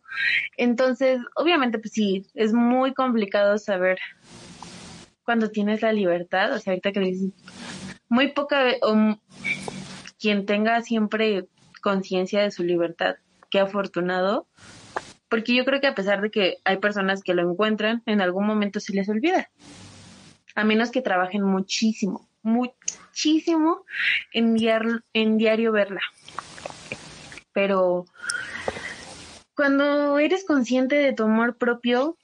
[0.58, 3.98] Entonces, obviamente, pues sí, es muy complicado saber
[5.24, 7.32] cuando tienes la libertad, o sea, ahorita que dices,
[8.08, 9.18] muy poca, o
[10.20, 11.48] quien tenga siempre
[11.82, 13.16] conciencia de su libertad,
[13.50, 14.48] qué afortunado,
[15.30, 18.46] porque yo creo que a pesar de que hay personas que lo encuentran, en algún
[18.46, 19.50] momento se les olvida,
[20.56, 23.86] a menos que trabajen muchísimo, muchísimo
[24.32, 24.58] en,
[25.14, 26.02] en diario verla.
[27.54, 28.06] Pero
[29.56, 32.18] cuando eres consciente de tu amor propio,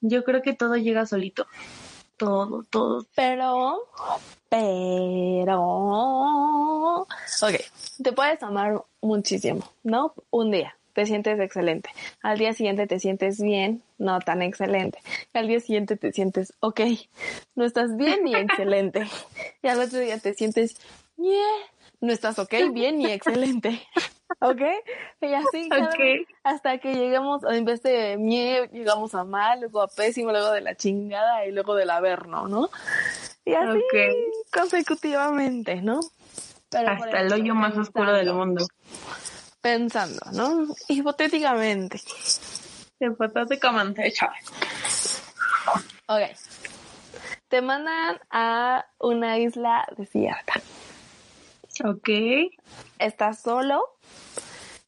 [0.00, 1.46] yo creo que todo llega solito
[2.16, 3.06] todo, todo.
[3.14, 3.78] Pero,
[4.48, 5.60] pero,
[7.02, 7.54] ok,
[8.02, 10.14] te puedes amar muchísimo, ¿no?
[10.30, 11.90] Un día te sientes excelente,
[12.22, 14.98] al día siguiente te sientes bien, no tan excelente,
[15.34, 16.80] al día siguiente te sientes, ok,
[17.54, 19.06] no estás bien ni excelente,
[19.62, 20.76] y al otro día te sientes,
[21.18, 21.36] yeah,
[22.00, 23.82] no estás ok, bien ni excelente.
[24.40, 24.60] ¿Ok?
[25.20, 25.68] Y así
[26.44, 30.60] hasta que lleguemos, en vez de mie, llegamos a mal, luego a pésimo, luego de
[30.60, 32.70] la chingada y luego del averno, ¿no?
[33.44, 33.80] Y así
[34.52, 36.00] consecutivamente, ¿no?
[36.72, 38.66] hasta el hoyo más oscuro del mundo.
[39.60, 40.66] Pensando, ¿no?
[40.88, 42.00] Hipotéticamente.
[43.00, 44.36] Hipotéticamente, chaval.
[46.08, 46.22] Ok.
[47.48, 50.54] Te mandan a una isla desierta.
[51.84, 52.08] Ok.
[52.98, 53.82] Estás solo,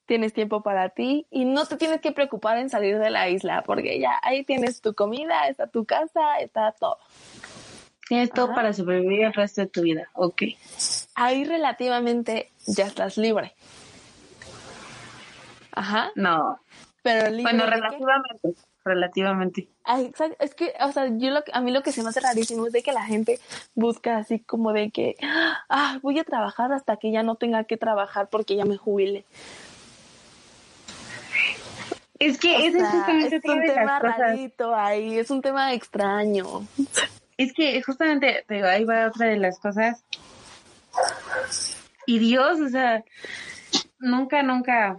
[0.07, 3.62] tienes tiempo para ti y no te tienes que preocupar en salir de la isla
[3.62, 6.98] porque ya ahí tienes tu comida, está tu casa, está todo.
[8.09, 10.42] Tienes todo para sobrevivir el resto de tu vida, ok.
[11.14, 13.55] Ahí relativamente ya estás libre.
[15.72, 16.11] Ajá.
[16.14, 16.59] No.
[17.03, 17.42] Pero libre.
[17.42, 18.55] Bueno, relativamente
[18.88, 19.68] relativamente.
[20.40, 22.72] Es que, o sea, yo lo, a mí lo que se me hace rarísimo es
[22.72, 23.38] de que la gente
[23.74, 25.16] busca así como de que,
[25.68, 29.24] ah, voy a trabajar hasta que ya no tenga que trabajar porque ya me jubile.
[32.18, 36.66] Es que ese es justamente es un tema rarito ahí, es un tema extraño.
[37.37, 40.03] Es que justamente, digo, ahí va otra de las cosas.
[42.07, 43.05] Y Dios, o sea,
[44.01, 44.98] nunca, nunca,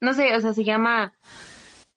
[0.00, 1.12] no sé, o sea, se llama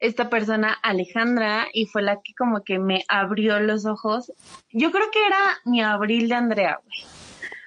[0.04, 4.34] esta persona Alejandra y fue la que como que me abrió los ojos.
[4.70, 7.00] Yo creo que era mi abril de Andrea, güey.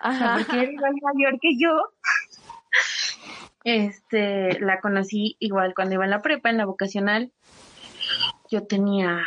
[0.00, 0.36] Ajá.
[0.36, 1.70] porque era igual mayor que yo.
[3.64, 7.32] Este, la conocí igual cuando iba en la prepa, en la vocacional.
[8.50, 9.26] Yo tenía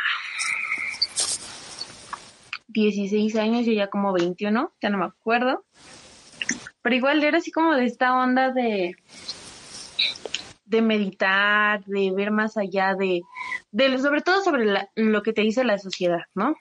[2.68, 5.64] 16 años y ella como 21, ya no me acuerdo.
[6.80, 8.94] Pero igual era así como de esta onda de
[10.70, 13.22] de meditar, de ver más allá de,
[13.72, 16.54] de sobre todo sobre lo que te dice la sociedad, ¿no?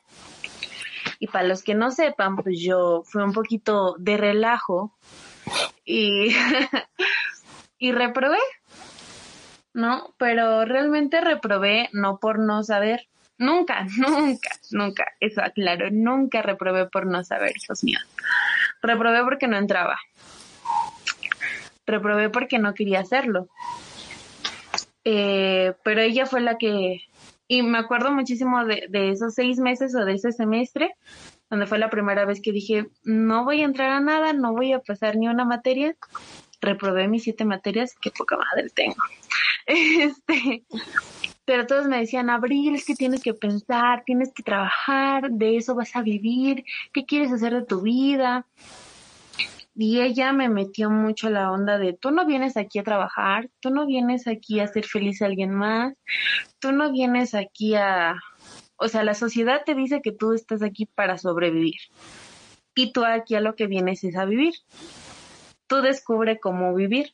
[1.20, 4.98] Y para los que no sepan, pues yo fui un poquito de relajo
[5.86, 6.36] y,
[7.78, 8.40] y reprobé,
[9.74, 10.16] ¿no?
[10.18, 17.06] Pero realmente reprobé no por no saber, nunca, nunca, nunca, eso aclaro, nunca reprobé por
[17.06, 18.04] no saber, hijos míos.
[18.82, 20.00] Reprobé porque no entraba.
[21.86, 23.50] Reprobé porque no quería hacerlo
[25.04, 27.02] eh, pero ella fue la que,
[27.48, 30.96] y me acuerdo muchísimo de, de esos seis meses o de ese semestre,
[31.50, 34.74] donde fue la primera vez que dije, no voy a entrar a nada, no voy
[34.74, 35.96] a pasar ni una materia.
[36.62, 38.96] Reprobé mis siete materias, qué poca madre tengo.
[39.72, 40.64] Este,
[41.46, 45.76] pero todos me decían, Abril, es que tienes que pensar, tienes que trabajar, de eso
[45.76, 48.48] vas a vivir, ¿qué quieres hacer de tu vida?
[49.76, 53.70] Y ella me metió mucho la onda de, tú no vienes aquí a trabajar, tú
[53.70, 55.94] no vienes aquí a hacer feliz a alguien más,
[56.60, 58.16] tú no vienes aquí a...
[58.76, 61.76] O sea, la sociedad te dice que tú estás aquí para sobrevivir.
[62.76, 64.54] Y tú aquí a lo que vienes es a vivir.
[65.68, 67.14] Tú descubre cómo vivir.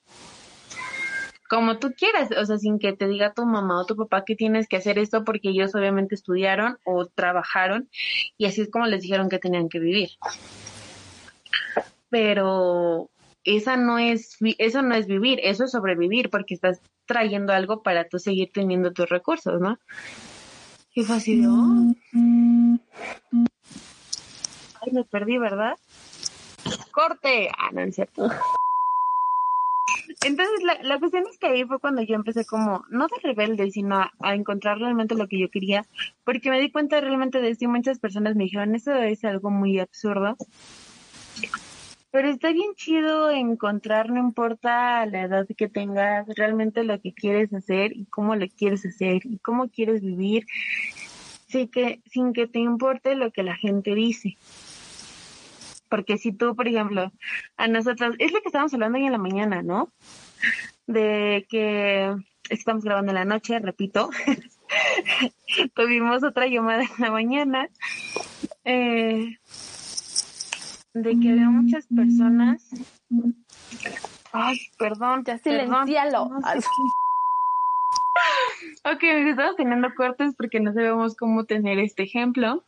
[1.49, 4.35] como tú quieras, o sea, sin que te diga tu mamá o tu papá que
[4.35, 7.89] tienes que hacer esto porque ellos obviamente estudiaron o trabajaron
[8.37, 10.09] y así es como les dijeron que tenían que vivir.
[12.15, 13.09] Pero
[13.43, 18.07] esa no es, eso no es vivir, eso es sobrevivir porque estás trayendo algo para
[18.07, 19.77] tú seguir teniendo tus recursos, ¿no?
[20.93, 21.45] Qué fácil.
[24.81, 25.73] Ay, me perdí, ¿verdad?
[26.93, 27.49] Corte.
[27.57, 28.29] Ah, no, es cierto.
[30.23, 33.71] Entonces, la, la cuestión es que ahí fue cuando yo empecé como, no de rebelde,
[33.71, 35.85] sino a, encontrar realmente lo que yo quería,
[36.23, 39.49] porque me di cuenta realmente de esto y muchas personas me dijeron, eso es algo
[39.49, 40.37] muy absurdo.
[42.15, 47.53] Pero está bien chido encontrar, no importa la edad que tengas, realmente lo que quieres
[47.53, 50.45] hacer y cómo lo quieres hacer y cómo quieres vivir,
[51.49, 54.37] sin que, sin que te importe lo que la gente dice.
[55.89, 57.11] Porque si tú, por ejemplo,
[57.57, 59.91] a nosotros, es lo que estábamos hablando hoy en la mañana, ¿no?
[60.87, 62.15] De que
[62.49, 64.09] estamos grabando en la noche, repito.
[65.75, 67.67] Tuvimos otra llamada en la mañana.
[68.63, 69.37] Eh,
[70.95, 72.67] de que había muchas personas.
[74.31, 75.23] Ay, perdón.
[75.25, 76.23] Ya silencialo.
[78.85, 82.63] ok, estamos teniendo cortes porque no sabemos cómo tener este ejemplo.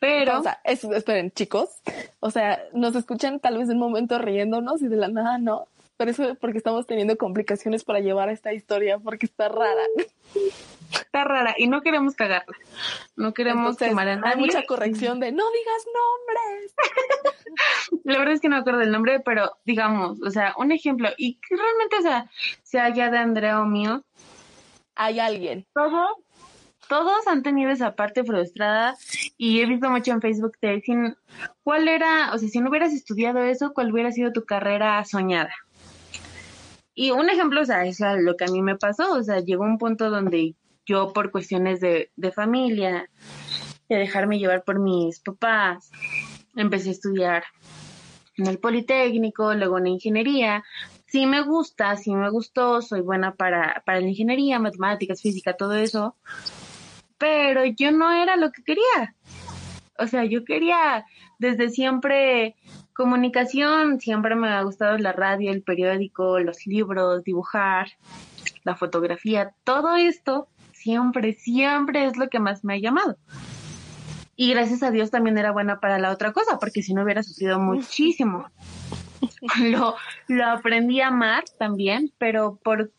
[0.00, 0.40] Pero.
[0.40, 1.70] O sea, esperen, chicos.
[2.18, 5.68] O sea, nos escuchan tal vez en un momento riéndonos y de la nada no.
[6.00, 9.82] Pero eso es porque estamos teniendo complicaciones para llevar esta historia porque está rara.
[10.92, 12.56] Está rara y no queremos cagarla.
[13.16, 14.32] No queremos quemar a nadie.
[14.32, 16.74] Hay mucha corrección de no digas nombres.
[18.04, 21.10] La verdad es que no me acuerdo del nombre, pero digamos, o sea, un ejemplo
[21.18, 22.30] y que realmente, o sea,
[22.62, 24.02] sea ya de Andrea o mío.
[24.94, 25.66] Hay alguien.
[25.74, 26.16] Todo
[26.88, 28.96] todos han tenido esa parte frustrada
[29.36, 31.14] y he visto mucho en Facebook te dicen
[31.62, 35.52] cuál era, o sea, si no hubieras estudiado eso, cuál hubiera sido tu carrera soñada.
[36.94, 39.64] Y un ejemplo, o sea, es lo que a mí me pasó, o sea, llegó
[39.64, 40.54] un punto donde
[40.86, 43.08] yo por cuestiones de, de familia,
[43.88, 45.90] de dejarme llevar por mis papás,
[46.56, 47.44] empecé a estudiar
[48.36, 50.64] en el Politécnico, luego en ingeniería.
[51.06, 55.74] Sí me gusta, sí me gustó, soy buena para, para la ingeniería, matemáticas, física, todo
[55.74, 56.16] eso
[57.20, 59.14] pero yo no era lo que quería.
[59.98, 61.04] O sea, yo quería
[61.38, 62.56] desde siempre
[63.00, 67.88] comunicación, siempre me ha gustado la radio, el periódico, los libros, dibujar,
[68.62, 73.16] la fotografía, todo esto siempre, siempre es lo que más me ha llamado.
[74.36, 77.22] Y gracias a Dios también era buena para la otra cosa, porque si no hubiera
[77.22, 78.50] sufrido muchísimo.
[79.62, 79.96] lo,
[80.28, 82.92] lo aprendí a amar también, pero por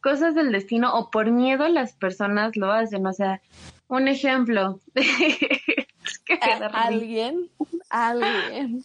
[0.00, 3.04] cosas del destino o por miedo las personas lo hacen.
[3.04, 3.40] O sea,
[3.88, 4.78] un ejemplo.
[6.72, 7.50] alguien,
[7.96, 8.84] alguien.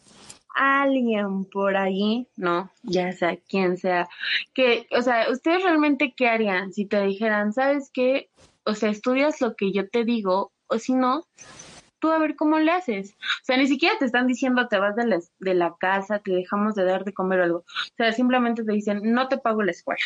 [0.53, 4.09] Alguien por ahí, no, ya sea quien sea,
[4.53, 8.29] que, o sea, ustedes realmente qué harían si te dijeran, sabes qué,
[8.65, 11.25] o sea, estudias lo que yo te digo, o si no,
[12.01, 13.11] tú a ver cómo le haces.
[13.13, 16.31] O sea, ni siquiera te están diciendo te vas de la, de la casa, te
[16.31, 17.57] dejamos de dar de comer o algo.
[17.59, 20.03] O sea, simplemente te dicen, no te pago la escuela.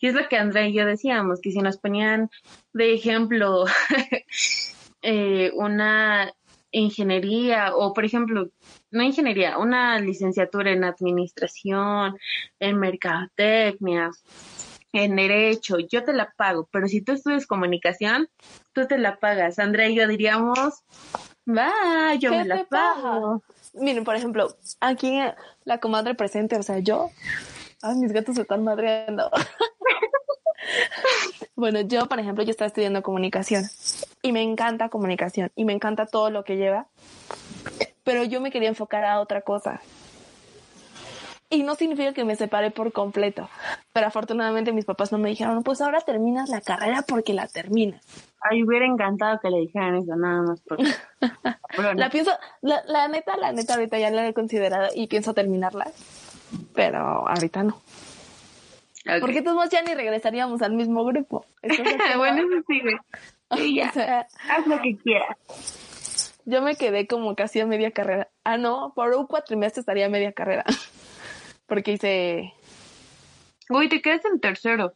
[0.00, 2.30] Y es lo que Andrea y yo decíamos, que si nos ponían
[2.72, 3.66] de ejemplo
[5.02, 6.32] eh, una
[6.72, 8.50] ingeniería o, por ejemplo,
[8.90, 12.16] no ingeniería, una licenciatura en administración,
[12.58, 14.10] en mercadotecnia,
[14.92, 18.28] en derecho, yo te la pago, pero si tú estudias comunicación,
[18.72, 19.58] tú te la pagas.
[19.58, 20.82] Andrea y yo diríamos,
[21.48, 23.42] va, yo me la pago.
[23.74, 25.18] Miren, por ejemplo, aquí
[25.64, 27.10] la comadre presente, o sea, yo,
[27.82, 29.30] ay, mis gatos se están madreando.
[31.54, 33.64] bueno, yo, por ejemplo, yo estaba estudiando comunicación
[34.22, 36.86] y me encanta comunicación y me encanta todo lo que lleva,
[38.04, 39.80] pero yo me quería enfocar a otra cosa.
[41.52, 43.48] Y no significa que me separe por completo.
[43.92, 48.04] Pero afortunadamente mis papás no me dijeron, pues ahora terminas la carrera porque la terminas.
[48.40, 50.60] Ay, hubiera encantado que le dijeran eso, nada más.
[50.60, 50.84] Porque...
[51.96, 55.86] La pienso, la, neta, la neta, ahorita ya la he considerado y pienso terminarla.
[56.74, 57.80] Pero ahorita no.
[59.20, 61.44] Porque todos ya ni regresaríamos al mismo grupo.
[62.16, 62.80] bueno, eso sí,
[63.74, 63.90] ya.
[64.48, 65.36] haz lo que quieras.
[66.44, 68.28] Yo me quedé como casi a media carrera.
[68.44, 70.64] Ah, no, por un cuatrimestre estaría a media carrera
[71.66, 72.54] porque hice...
[73.68, 74.94] Uy, te quedas en tercero.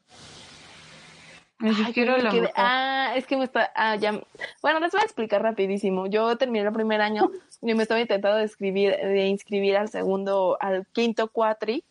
[2.56, 3.70] Ah, es que me está...
[3.74, 4.20] Ah, ya...
[4.60, 6.06] Bueno, les voy a explicar rapidísimo.
[6.06, 7.30] Yo terminé el primer año
[7.62, 11.84] y me estaba intentando de, escribir, de inscribir al segundo, al quinto cuatri.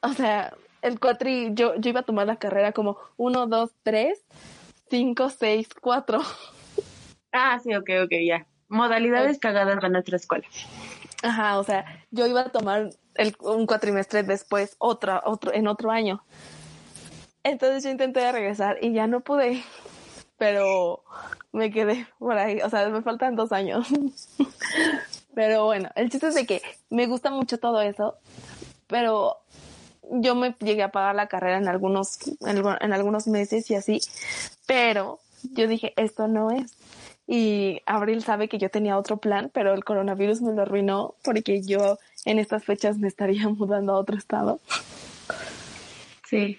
[0.00, 4.24] O sea, el cuatri, yo, yo iba a tomar la carrera como uno, dos, tres,
[4.92, 6.20] cinco, seis, cuatro.
[7.32, 8.46] Ah, sí, ok, ok, ya.
[8.68, 10.44] Modalidades cagadas de nuestra escuela.
[11.22, 15.90] Ajá, o sea, yo iba a tomar el, un cuatrimestre después, otra, otro, en otro
[15.90, 16.22] año.
[17.42, 19.64] Entonces yo intenté regresar y ya no pude,
[20.36, 21.02] pero
[21.52, 23.88] me quedé por ahí, o sea, me faltan dos años.
[25.34, 28.18] pero bueno, el chiste es de que me gusta mucho todo eso,
[28.88, 29.38] pero
[30.10, 34.00] yo me llegué a pagar la carrera en algunos, en, algunos meses y así,
[34.66, 35.20] pero
[35.54, 36.76] yo dije, esto no es.
[37.26, 41.62] Y Abril sabe que yo tenía otro plan, pero el coronavirus me lo arruinó porque
[41.62, 44.60] yo en estas fechas me estaría mudando a otro estado.
[46.28, 46.58] Sí.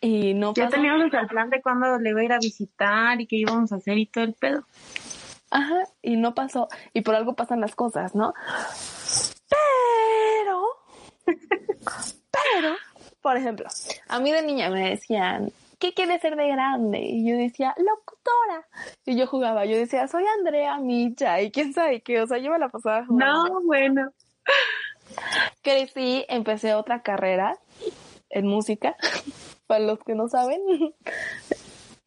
[0.00, 3.26] Y no Ya teníamos el plan de cuándo le iba a ir a visitar y
[3.26, 4.64] qué íbamos a hacer y todo el pedo.
[5.50, 6.68] Ajá, y no pasó.
[6.92, 8.34] Y por algo pasan las cosas, ¿no?
[9.48, 10.62] Pero,
[11.26, 12.74] pero,
[13.20, 13.66] por ejemplo,
[14.08, 17.00] a mí de niña me decían, ¿qué quieres ser de grande?
[17.00, 18.66] Y yo decía, locutora.
[19.04, 22.50] Y yo jugaba, yo decía, soy Andrea Micha, y quién sabe qué, o sea, yo
[22.50, 23.48] me la pasaba jugando.
[23.48, 24.10] No, bueno.
[25.62, 27.58] Crecí, empecé otra carrera
[28.30, 28.96] en música,
[29.66, 30.60] para los que no saben.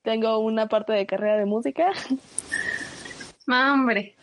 [0.02, 1.92] Tengo una parte de carrera de música.
[3.48, 4.16] Hombre.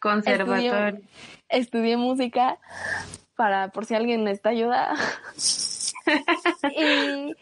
[0.00, 1.00] Conservatorio.
[1.48, 2.58] estudié música
[3.36, 4.94] para por si alguien necesita ayuda.
[6.76, 7.34] y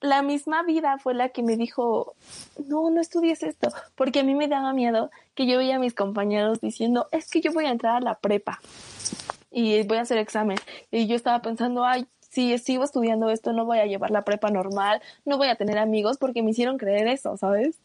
[0.00, 2.14] la misma vida fue la que me dijo,
[2.66, 5.94] no, no estudies esto, porque a mí me daba miedo que yo veía a mis
[5.94, 8.60] compañeros diciendo, es que yo voy a entrar a la prepa
[9.50, 10.58] y voy a hacer examen.
[10.90, 14.50] Y yo estaba pensando, ay, si sigo estudiando esto, no voy a llevar la prepa
[14.50, 17.78] normal, no voy a tener amigos porque me hicieron creer eso, ¿sabes?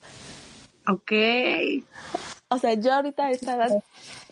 [0.88, 1.12] Ok.
[2.52, 3.84] O sea, yo ahorita a esta edad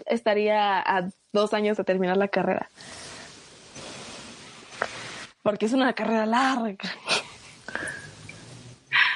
[0.05, 2.69] estaría a dos años de terminar la carrera
[5.49, 6.77] porque es una carrera larga.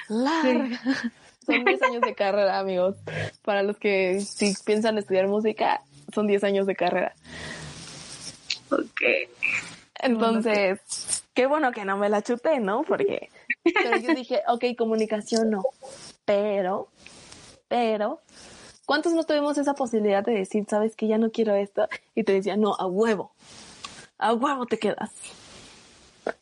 [0.09, 0.79] larga.
[1.45, 2.95] Son 10 años de carrera, amigos.
[3.43, 5.81] Para los que si piensan estudiar música,
[6.11, 7.13] son 10 años de carrera.
[8.71, 9.01] Ok.
[9.99, 12.83] Entonces, qué bueno que no me la chuté, ¿no?
[12.83, 13.29] Porque
[13.63, 15.63] pero yo dije, ok, comunicación no.
[16.25, 16.87] Pero,
[17.67, 18.21] pero,
[18.93, 21.87] ¿cuántos no tuvimos esa posibilidad de decir, sabes que ya no quiero esto?
[22.13, 23.31] Y te decía, no, a huevo.
[24.19, 25.09] A huevo te quedas.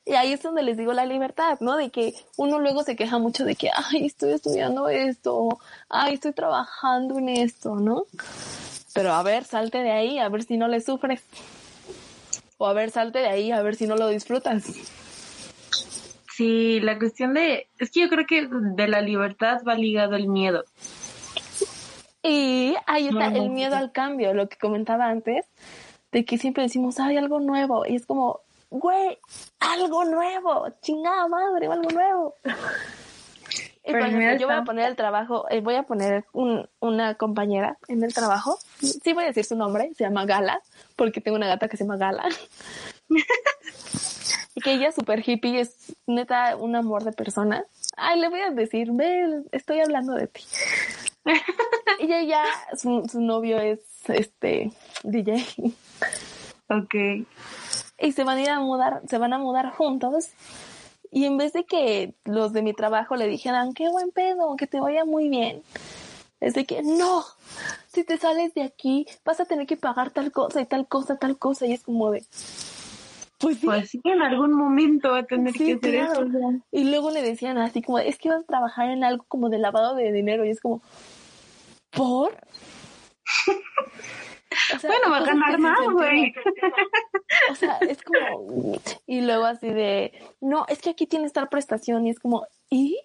[0.05, 1.77] Y ahí es donde les digo la libertad, ¿no?
[1.77, 6.33] De que uno luego se queja mucho de que, ay, estoy estudiando esto, ay, estoy
[6.33, 8.03] trabajando en esto, ¿no?
[8.93, 11.23] Pero a ver, salte de ahí, a ver si no le sufres.
[12.57, 14.65] O a ver, salte de ahí, a ver si no lo disfrutas.
[16.35, 20.27] Sí, la cuestión de, es que yo creo que de la libertad va ligado el
[20.27, 20.65] miedo.
[22.23, 25.45] Y ahí está el miedo al cambio, lo que comentaba antes,
[26.11, 29.17] de que siempre decimos, hay algo nuevo, y es como, güey,
[29.59, 32.35] algo nuevo, chingada madre, algo nuevo.
[33.83, 38.03] Y yo voy a poner el trabajo, eh, voy a poner un, una compañera en
[38.03, 40.61] el trabajo, sí voy a decir su nombre, se llama Gala,
[40.95, 42.29] porque tengo una gata que se llama Gala.
[44.55, 47.65] y que ella es súper hippie, es neta un amor de persona.
[47.97, 50.43] Ay, le voy a decir, ve, estoy hablando de ti.
[51.99, 52.43] Y ella,
[52.77, 54.71] su, su novio es este
[55.03, 55.45] DJ.
[56.69, 57.25] Ok
[58.01, 60.31] y se van a ir a mudar, se van a mudar juntos.
[61.11, 64.67] Y en vez de que los de mi trabajo le dijeran, qué buen pedo, que
[64.67, 65.61] te vaya muy bien,
[66.39, 67.23] es de que no,
[67.93, 71.17] si te sales de aquí vas a tener que pagar tal cosa y tal cosa,
[71.17, 71.67] tal cosa.
[71.67, 72.23] Y es como de,
[73.37, 73.65] pues sí.
[73.65, 76.25] Pues sí, en algún momento va a tener que hacer eso.
[76.71, 79.59] Y luego le decían así como, es que vas a trabajar en algo como de
[79.59, 80.45] lavado de dinero.
[80.45, 80.81] Y es como,
[81.91, 82.37] ¿por?
[84.83, 86.33] bueno, va a ganar más, güey.
[87.51, 92.05] O sea, es como, y luego así de, no, es que aquí tiene estar prestación
[92.07, 92.99] y es como, ¿y?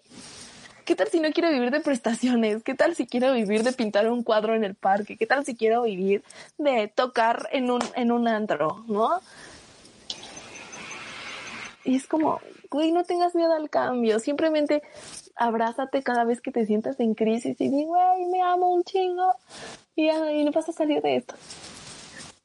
[0.84, 2.62] ¿Qué tal si no quiero vivir de prestaciones?
[2.62, 5.16] ¿Qué tal si quiero vivir de pintar un cuadro en el parque?
[5.16, 6.22] ¿Qué tal si quiero vivir
[6.58, 9.20] de tocar en un, en un antro, no?
[11.82, 14.82] Y es como, güey, no tengas miedo al cambio, simplemente
[15.36, 19.32] abrázate cada vez que te sientas en crisis y di, güey, me amo un chingo
[19.94, 21.34] y, y no vas a salir de esto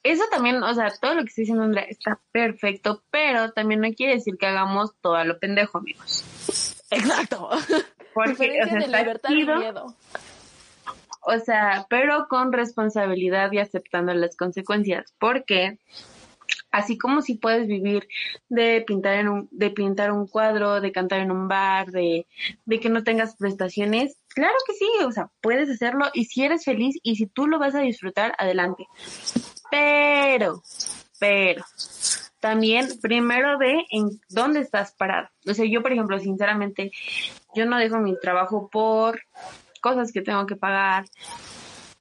[0.03, 3.93] eso también, o sea, todo lo que estoy diciendo Andrea está perfecto, pero también no
[3.93, 6.23] quiere decir que hagamos todo a lo pendejo, amigos.
[6.89, 7.49] Exacto.
[8.13, 9.95] Porque, o sea, de libertad y miedo.
[11.21, 15.77] O sea, pero con responsabilidad y aceptando las consecuencias, porque
[16.71, 18.07] así como si puedes vivir
[18.49, 22.27] de pintar en un, de pintar un cuadro, de cantar en un bar, de,
[22.65, 26.65] de que no tengas prestaciones, claro que sí, o sea, puedes hacerlo y si eres
[26.65, 28.87] feliz y si tú lo vas a disfrutar, adelante.
[29.69, 30.61] Pero,
[31.19, 31.63] pero,
[32.39, 35.29] también primero ve en dónde estás parado.
[35.47, 36.91] O sea, yo, por ejemplo, sinceramente,
[37.53, 39.21] yo no dejo mi trabajo por
[39.81, 41.05] cosas que tengo que pagar,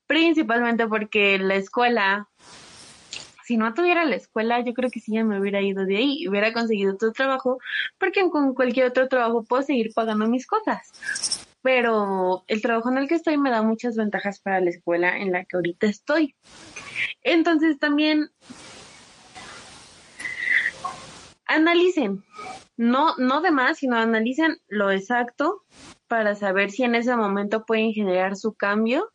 [0.07, 2.30] principalmente porque la escuela
[3.51, 6.19] si no tuviera la escuela, yo creo que sí ya me hubiera ido de ahí
[6.21, 7.59] y hubiera conseguido otro trabajo,
[7.99, 10.93] porque con cualquier otro trabajo puedo seguir pagando mis cosas.
[11.61, 15.33] Pero el trabajo en el que estoy me da muchas ventajas para la escuela en
[15.33, 16.37] la que ahorita estoy.
[17.25, 18.31] Entonces también
[21.45, 22.23] analicen,
[22.77, 25.65] no, no de más, sino analicen lo exacto
[26.07, 29.11] para saber si en ese momento pueden generar su cambio.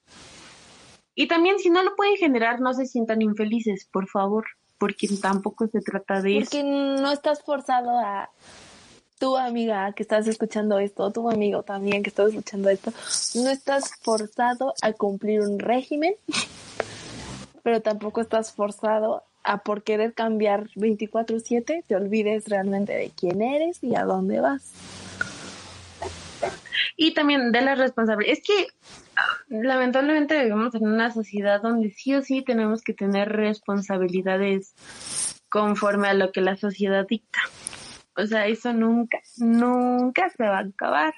[1.16, 4.46] Y también si no lo pueden generar, no se sientan infelices, por favor,
[4.78, 6.52] porque tampoco se trata de eso.
[6.52, 8.30] Porque no estás forzado a
[9.18, 12.92] tu amiga que estás escuchando esto, tu amigo también que estás escuchando esto,
[13.36, 16.16] no estás forzado a cumplir un régimen,
[17.64, 23.82] pero tampoco estás forzado a por querer cambiar 24/7 te olvides realmente de quién eres
[23.84, 24.74] y a dónde vas.
[26.98, 28.38] Y también de la responsabilidad.
[28.38, 28.68] Es que
[29.50, 34.74] lamentablemente vivimos en una sociedad donde sí o sí tenemos que tener responsabilidades
[35.50, 37.40] conforme a lo que la sociedad dicta.
[38.18, 41.14] O sea, eso nunca, nunca se va a acabar.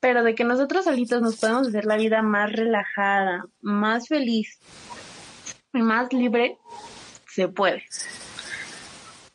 [0.00, 4.58] Pero de que nosotros solitos nos podemos hacer la vida más relajada, más feliz,
[5.72, 6.58] más libre
[7.28, 7.84] se puede.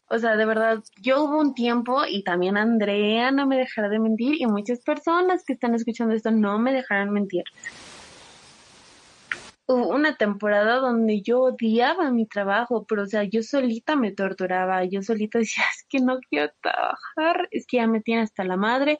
[0.09, 3.99] O sea, de verdad, yo hubo un tiempo y también Andrea no me dejará de
[3.99, 7.43] mentir y muchas personas que están escuchando esto no me dejarán mentir.
[9.65, 14.85] Hubo una temporada donde yo odiaba mi trabajo, pero o sea, yo solita me torturaba,
[14.85, 18.55] yo solita decía, es que no quiero trabajar, es que ya me tiene hasta la
[18.55, 18.99] madre.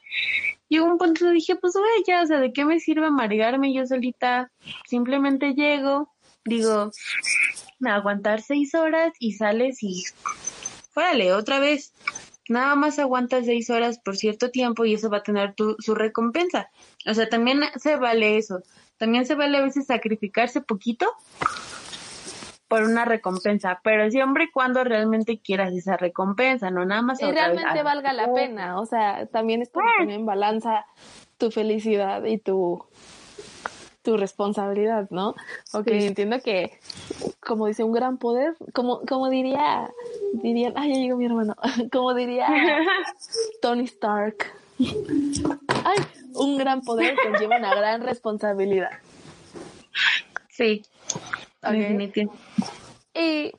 [0.68, 3.86] Hubo un punto donde dije, pues güey, o sea, ¿de qué me sirve amargarme yo
[3.86, 4.52] solita?
[4.86, 6.12] Simplemente llego,
[6.44, 6.90] digo,
[7.86, 10.04] aguantar seis horas y sales y
[10.98, 11.92] órale, otra vez.
[12.48, 15.94] Nada más aguantas seis horas por cierto tiempo y eso va a tener tu, su
[15.94, 16.70] recompensa.
[17.06, 18.62] O sea, también se vale eso.
[18.96, 21.06] También se vale a veces sacrificarse poquito
[22.68, 27.22] por una recompensa, pero siempre y cuando realmente quieras esa recompensa, no nada más.
[27.22, 30.84] Y realmente valga la pena, o sea, también es como poner en balanza
[31.38, 32.84] tu felicidad y tu
[34.08, 35.34] tu responsabilidad, ¿no?
[35.74, 36.78] Ok, entiendo que,
[37.40, 39.90] como dice, un gran poder, como, como diría,
[40.32, 41.54] diría, ay, ya llegó mi hermano,
[41.92, 42.48] como diría
[43.60, 44.46] Tony Stark,
[44.78, 45.98] ay,
[46.32, 48.92] un gran poder conlleva una gran responsabilidad.
[50.48, 50.82] Sí,
[51.62, 52.30] okay.
[53.12, 53.52] Y,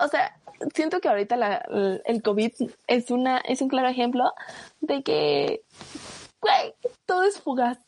[0.00, 0.36] o sea,
[0.74, 1.64] siento que ahorita la,
[2.06, 2.52] el COVID
[2.88, 4.32] es una, es un claro ejemplo
[4.80, 5.62] de que
[6.40, 6.74] güey,
[7.06, 7.78] todo es fugaz.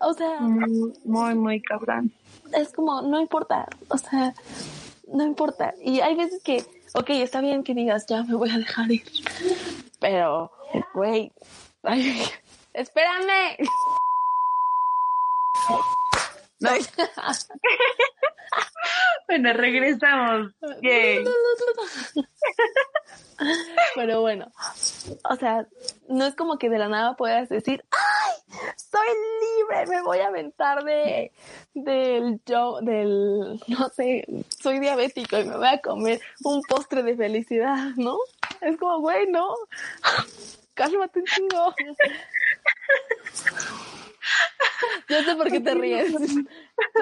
[0.00, 2.12] O sea, muy, muy cabrón.
[2.52, 4.34] Es como, no importa, o sea,
[5.08, 5.74] no importa.
[5.82, 6.64] Y hay veces que,
[6.94, 9.04] ok, está bien que digas, ya me voy a dejar ir.
[10.00, 10.50] Pero,
[10.94, 11.32] güey,
[12.74, 13.56] espérame.
[16.60, 16.70] No.
[19.28, 20.52] bueno, regresamos.
[23.94, 24.50] Pero bueno,
[25.28, 25.66] o sea,
[26.08, 28.60] no es como que de la nada puedas decir, ¡ay!
[28.76, 29.06] Soy
[29.40, 31.32] libre, me voy a aventar de,
[31.74, 37.16] del yo, del, no sé, soy diabético y me voy a comer un postre de
[37.16, 38.16] felicidad, ¿no?
[38.62, 39.54] Es como, güey, no.
[40.74, 41.74] Cálmate un chingo.
[45.08, 46.12] Yo sé por qué te ríes.
[46.12, 46.18] Yo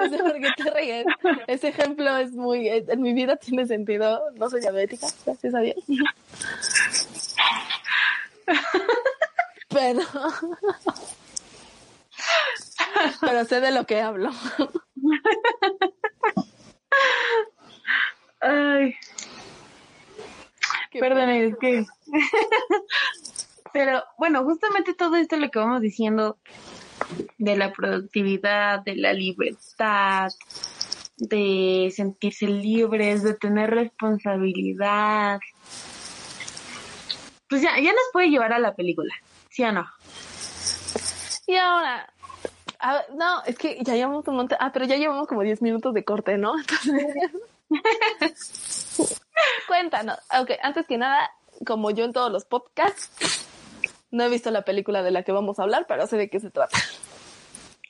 [0.09, 1.05] sé por qué te ríes.
[1.47, 4.21] Ese ejemplo es muy, en mi vida tiene sentido.
[4.35, 5.77] No soy diabética, gracias a Dios.
[9.69, 10.01] Pero,
[13.19, 14.31] pero sé de lo que hablo.
[18.39, 18.95] Ay.
[20.99, 21.85] Perdón, es que.
[23.73, 26.37] Pero bueno, justamente todo esto lo que vamos diciendo
[27.37, 30.31] de la productividad, de la libertad,
[31.17, 35.39] de sentirse libres, de tener responsabilidad.
[37.49, 39.13] Pues ya, ya nos puede llevar a la película,
[39.49, 39.85] ¿sí o no?
[41.47, 42.11] Y ahora,
[43.15, 46.03] no, es que ya llevamos un montón, ah, pero ya llevamos como 10 minutos de
[46.03, 46.53] corte, ¿no?
[49.67, 51.31] cuéntanos, ok, antes que nada,
[51.65, 53.44] como yo en todos los podcasts,
[54.15, 56.39] no he visto la película de la que vamos a hablar, pero sé de qué
[56.39, 56.77] se trata.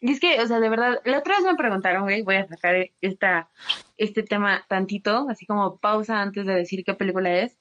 [0.01, 2.47] Y es que, o sea, de verdad, la otra vez me preguntaron, güey, voy a
[2.47, 3.49] sacar esta,
[3.97, 7.57] este tema tantito, así como pausa antes de decir qué película es.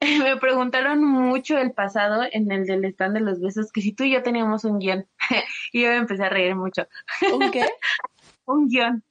[0.00, 4.04] me preguntaron mucho el pasado en el del stand de los besos, que si tú
[4.04, 5.06] y yo teníamos un guion.
[5.72, 6.86] y yo me empecé a reír mucho.
[7.32, 7.64] ¿Un qué?
[8.46, 9.04] un guion.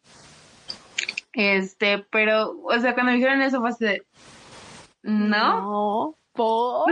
[1.32, 4.06] Este, pero, o sea, cuando me dijeron eso fue así de,
[5.04, 5.62] ¿no?
[5.62, 6.92] No, por...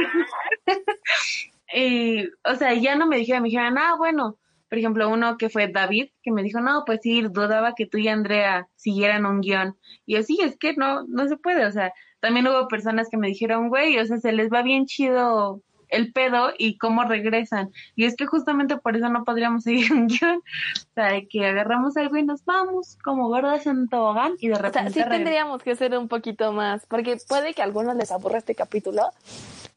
[1.77, 4.37] Y, o sea, ya no me dijeron, me dijeron, ah, bueno,
[4.69, 7.97] por ejemplo, uno que fue David, que me dijo, no, pues sí, dudaba que tú
[7.97, 9.77] y Andrea siguieran un guion.
[10.05, 13.17] Y yo, sí, es que no, no se puede, o sea, también hubo personas que
[13.17, 17.71] me dijeron, güey, o sea, se les va bien chido el pedo y cómo regresan.
[17.95, 20.37] Y es que justamente por eso no podríamos seguir un guion.
[20.37, 24.89] O sea, que agarramos algo y nos vamos como gordas en tobogán y de repente...
[24.89, 28.11] O sea, sí tendríamos que ser un poquito más, porque puede que a algunos les
[28.11, 29.09] aburra este capítulo,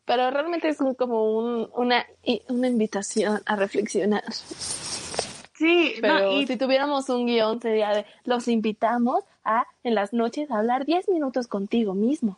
[0.05, 2.07] pero realmente es como un, una,
[2.49, 4.25] una invitación a reflexionar.
[5.59, 6.47] Sí, pero y...
[6.47, 11.09] si tuviéramos un guion sería de los invitamos a en las noches a hablar 10
[11.09, 12.37] minutos contigo mismo.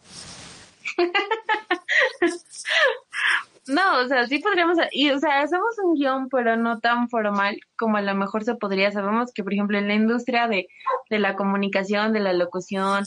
[3.71, 7.59] no, o sea, sí podríamos, y, o sea, hacemos un guion, pero no tan formal
[7.77, 8.93] como a lo mejor se podría.
[8.93, 10.69] Sabemos que, por ejemplo, en la industria de,
[11.09, 13.05] de la comunicación, de la locución,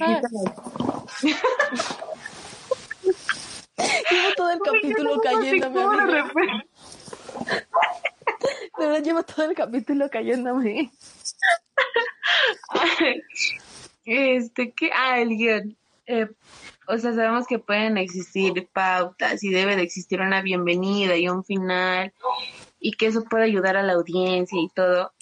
[0.00, 0.20] ah.
[4.10, 6.24] Llevo todo el capítulo cayéndome.
[8.76, 10.90] Pero llevo todo el capítulo cayéndome.
[14.04, 14.90] Este, ¿qué?
[14.92, 15.76] Ah, el guion.
[16.06, 16.28] Eh,
[16.86, 21.44] o sea, sabemos que pueden existir pautas y debe de existir una bienvenida y un
[21.44, 22.12] final
[22.80, 25.12] y que eso puede ayudar a la audiencia y todo.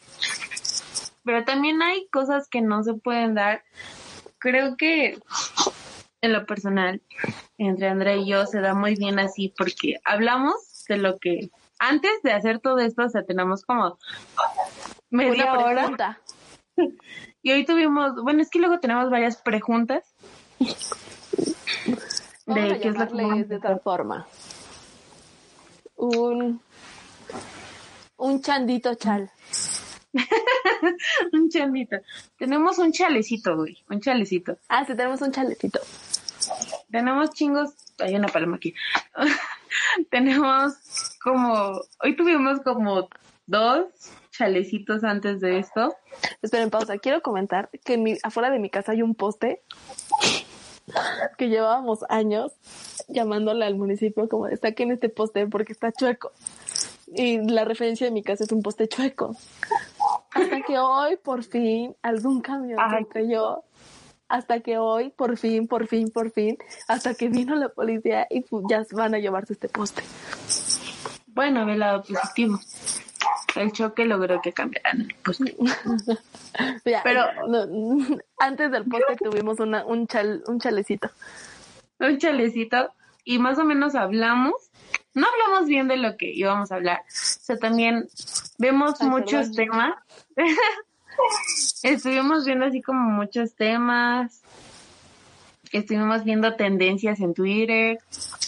[1.25, 3.63] Pero también hay cosas que no se pueden dar.
[4.39, 5.19] Creo que
[6.23, 7.03] en lo personal,
[7.59, 12.23] entre Andrea y yo, se da muy bien así porque hablamos de lo que antes
[12.23, 13.99] de hacer todo esto, o sea, tenemos como
[15.11, 16.21] media hora.
[17.43, 20.05] Y hoy tuvimos, bueno, es que luego tenemos varias preguntas.
[22.47, 24.27] De qué es lo que de tal forma.
[25.97, 26.61] Un
[28.21, 29.31] un chandito chal.
[31.33, 31.97] un chandito.
[32.39, 34.59] Tenemos un chalecito, güey, un chalecito.
[34.69, 35.81] Ah, sí, tenemos un chalecito.
[36.91, 38.75] Tenemos chingos, hay una paloma aquí.
[40.11, 40.75] tenemos
[41.23, 43.09] como, hoy tuvimos como
[43.47, 43.87] dos
[44.31, 45.95] chalecitos antes de esto.
[46.43, 46.99] Esperen, pausa.
[46.99, 49.63] Quiero comentar que mi, afuera de mi casa hay un poste
[51.39, 52.53] que llevábamos años
[53.09, 54.49] llamándole al municipio como
[54.83, 56.33] en este poste porque está chueco.
[57.13, 59.35] Y la referencia de mi casa es un poste chueco.
[60.33, 62.79] Hasta que hoy, por fin, algún camión
[63.13, 63.65] se yo
[64.31, 68.45] hasta que hoy, por fin, por fin, por fin, hasta que vino la policía y
[68.71, 70.03] ya van a llevarse este poste.
[71.27, 72.59] Bueno, del lado positivo.
[73.57, 75.57] El choque logró que cambiaran el poste.
[77.05, 77.25] Pero
[78.39, 81.11] antes del poste tuvimos una, un, chal, un chalecito.
[81.99, 82.93] Un chalecito
[83.25, 84.55] y más o menos hablamos.
[85.15, 87.01] No hablamos bien de lo que íbamos a hablar.
[87.01, 88.09] O sea, también
[88.59, 89.95] vemos muchos temas.
[91.83, 94.43] Estuvimos viendo así como muchos temas.
[95.73, 97.99] Estuvimos viendo tendencias en Twitter.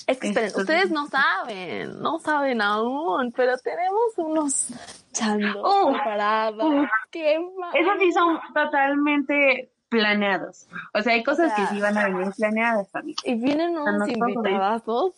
[0.07, 4.69] Esperen, ustedes no saben, no saben aún, pero tenemos unos
[5.13, 6.89] chandos preparados.
[7.11, 7.37] ¡Qué
[7.75, 10.67] Esos sí son totalmente planeados.
[10.95, 13.17] O sea, hay cosas que sí van a venir planeadas también.
[13.25, 15.13] Y vienen unos invitados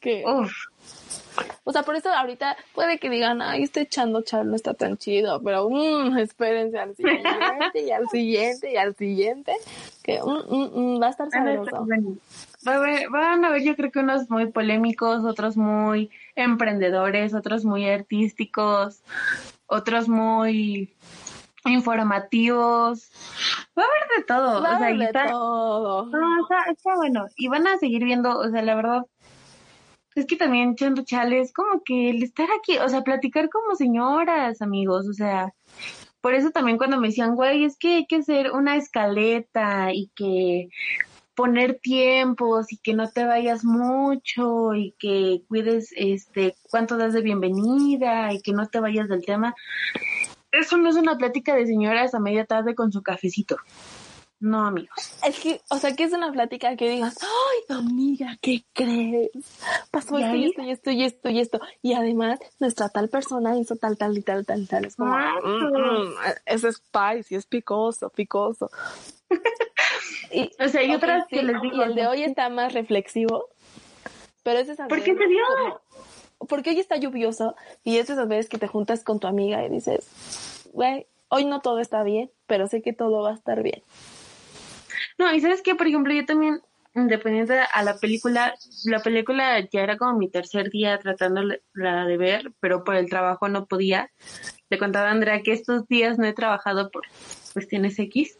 [0.00, 0.24] que...
[0.26, 0.52] Uf
[1.64, 4.96] o sea, por eso ahorita puede que digan, ay, este echando chal no está tan
[4.96, 9.52] chido, pero mmm, espérense al siguiente y al siguiente y al siguiente,
[10.02, 11.86] que mm, mm, mm, va a estar sabroso.
[13.10, 19.02] van a ver, yo creo que unos muy polémicos, otros muy emprendedores, otros muy artísticos,
[19.66, 20.94] otros muy
[21.64, 23.10] informativos.
[23.76, 24.62] Va a haber de todo.
[24.62, 26.06] Va a haber de todo.
[26.06, 27.26] No, está bueno.
[27.36, 29.06] Y van a seguir viendo, o sea, la verdad,
[30.14, 34.62] es que también Chale es como que el estar aquí, o sea, platicar como señoras,
[34.62, 35.52] amigos, o sea,
[36.20, 40.10] por eso también cuando me decían, güey, es que hay que hacer una escaleta y
[40.14, 40.68] que
[41.34, 47.22] poner tiempos y que no te vayas mucho y que cuides este cuánto das de
[47.22, 49.54] bienvenida y que no te vayas del tema.
[50.52, 53.56] Eso no es una plática de señoras a media tarde con su cafecito.
[54.44, 55.16] No, amigos.
[55.26, 59.30] Es que, o sea, que es una plática que digas, ay, amiga, ¿qué crees?
[59.90, 61.60] Pasó esto y esto y esto y esto y esto.
[61.80, 64.84] Y además, nuestra tal persona hizo tal, tal y tal, tal, tal.
[64.84, 66.14] Es como, mm, mm,
[66.44, 68.70] es spicy, es picoso, picoso.
[70.30, 71.76] y, o sea, hay otras que les digo.
[71.76, 73.48] Y el de hoy está más reflexivo.
[74.42, 75.80] Pero es esa ¿Por qué se dio?
[76.50, 79.70] porque hoy está lluvioso y es esas veces que te juntas con tu amiga y
[79.70, 83.82] dices, güey, hoy no todo está bien, pero sé que todo va a estar bien.
[85.18, 86.60] No, y sabes que, por ejemplo, yo también,
[86.94, 92.52] independiente a la película, la película ya era como mi tercer día tratándola de ver,
[92.60, 94.10] pero por el trabajo no podía.
[94.70, 97.02] Le contaba a Andrea que estos días no he trabajado por
[97.52, 98.38] cuestiones X,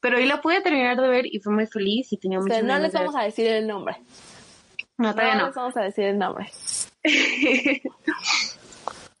[0.00, 2.78] pero hoy la pude terminar de ver y fue muy feliz y tenía mucho no
[2.78, 3.96] les vamos a decir el nombre.
[4.98, 5.46] No, todavía no.
[5.46, 6.50] les vamos a decir el nombre.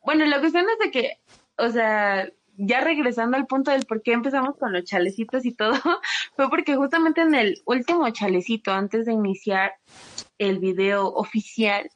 [0.04, 1.18] bueno, la cuestión es de que,
[1.58, 5.74] o sea, ya regresando al punto del por qué empezamos con los chalecitos y todo,
[6.36, 9.72] fue porque justamente en el último chalecito, antes de iniciar
[10.38, 11.88] el video oficial,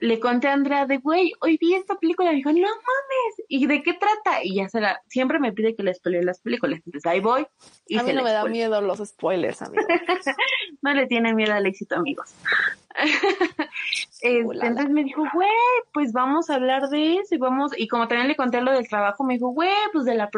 [0.00, 3.66] le conté a Andrea de, güey, hoy vi esta película, y dijo, no mames, ¿y
[3.66, 4.44] de qué trata?
[4.44, 7.46] Y ya se la, siempre me pide que le spoile las películas, entonces ahí voy.
[7.86, 9.86] Y a mí no me da miedo los spoilers, amigos.
[10.82, 12.34] no le tiene miedo al éxito, amigos.
[14.20, 15.48] este, entonces me dijo, güey,
[15.92, 18.88] pues vamos a hablar de eso y vamos, y como también le conté lo del
[18.88, 20.30] trabajo, me dijo, güey, pues de la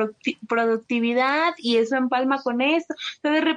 [0.49, 2.95] productividad y eso empalma con esto.
[3.22, 3.57] Entonces,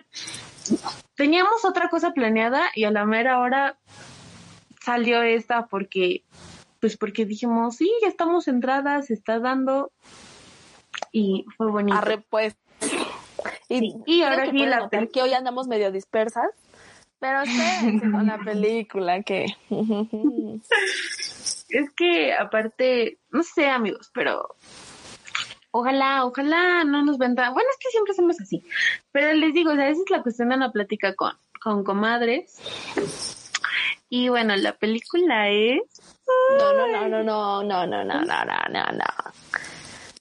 [1.15, 3.78] teníamos otra cosa planeada y a la mera hora
[4.82, 6.24] salió esta porque,
[6.80, 9.91] pues porque dijimos, sí, ya estamos entradas, se está dando
[11.11, 11.97] y fue bonito.
[11.97, 12.55] Arre pues.
[13.70, 16.49] Y, ahora sí, la que hoy andamos medio dispersas,
[17.20, 19.45] pero sí, con la película que...
[21.70, 24.55] es que aparte, no sé amigos, pero
[25.72, 27.53] ojalá, ojalá no nos vendan.
[27.53, 28.63] Bueno, es que siempre somos así.
[29.11, 32.59] Pero les digo, o sea, esa es la cuestión de una plática con, con comadres.
[34.09, 35.82] Y bueno, la película es.
[36.57, 38.36] No, no, no, no, no, no, no, no, no,
[38.70, 39.05] no, no.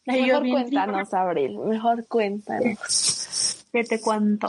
[0.06, 1.58] Mejor cuéntanos, Abril.
[1.58, 3.64] Mejor cuéntanos.
[3.72, 4.46] ¿Qué te cuento?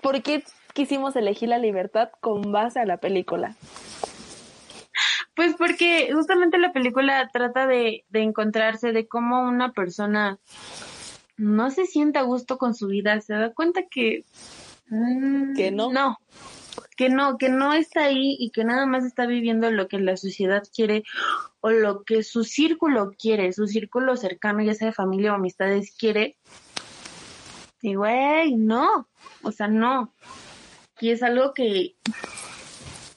[0.00, 0.42] ¿Por qué
[0.74, 3.54] quisimos elegir la libertad con base a la película?
[5.34, 10.38] Pues porque justamente la película trata de, de encontrarse, de cómo una persona
[11.36, 14.24] no se siente a gusto con su vida, se da cuenta que...
[14.88, 15.90] Mm, que no.
[15.90, 16.18] No,
[16.96, 20.16] que no, que no está ahí y que nada más está viviendo lo que la
[20.16, 21.04] sociedad quiere
[21.60, 25.94] o lo que su círculo quiere, su círculo cercano, ya sea de familia o amistades
[25.98, 26.36] quiere.
[27.80, 29.08] Y güey, no,
[29.42, 30.12] o sea, no.
[31.00, 31.96] Y es algo que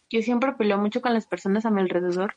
[0.09, 2.35] yo siempre peleo mucho con las personas a mi alrededor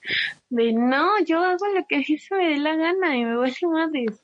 [0.48, 3.68] de no, yo hago lo que se me dé la gana y me voy a
[3.68, 4.22] madres.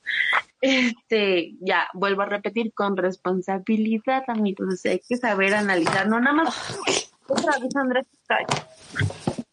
[0.61, 7.11] Este, ya, vuelvo a repetir, con responsabilidad, amigos, hay que saber analizar, no nada más.
[7.27, 8.07] Otra vez Andrés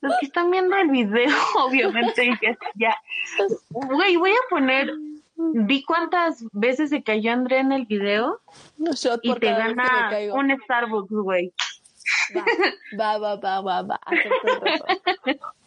[0.02, 1.30] Los que están viendo el video,
[1.60, 2.96] obviamente, ya, ya.
[3.70, 4.92] Güey, voy a poner
[5.54, 8.42] vi cuántas veces se cayó André en el video
[9.22, 11.54] y te gana un Starbucks, güey.
[13.00, 14.00] Va, va, va, va, va.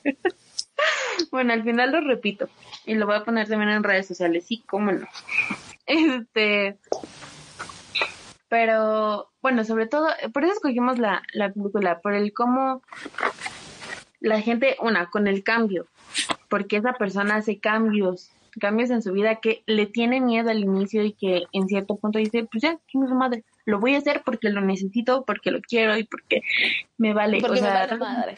[1.31, 2.49] bueno, al final lo repito
[2.87, 5.07] y lo voy a poner también en redes sociales, sí, cómo no.
[5.87, 6.79] Este,
[8.49, 12.81] pero bueno, sobre todo, por eso escogimos la, la película, por el cómo
[14.21, 15.87] la gente, una, con el cambio,
[16.49, 21.05] porque esa persona hace cambios, cambios en su vida que le tiene miedo al inicio
[21.05, 23.45] y que en cierto punto dice, pues ya, ¿quién es su madre?
[23.65, 26.43] Lo voy a hacer porque lo necesito, porque lo quiero y porque
[26.99, 27.41] me vale.
[27.41, 28.35] Porque me vale madre.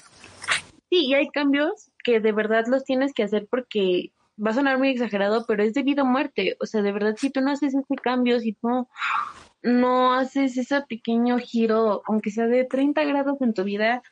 [0.88, 4.12] Sí, y hay cambios que de verdad los tienes que hacer porque
[4.44, 6.56] va a sonar muy exagerado, pero es de vida o muerte.
[6.60, 8.88] O sea, de verdad, si tú no haces ese cambio, si tú
[9.62, 14.02] no haces ese pequeño giro, aunque sea de 30 grados en tu vida,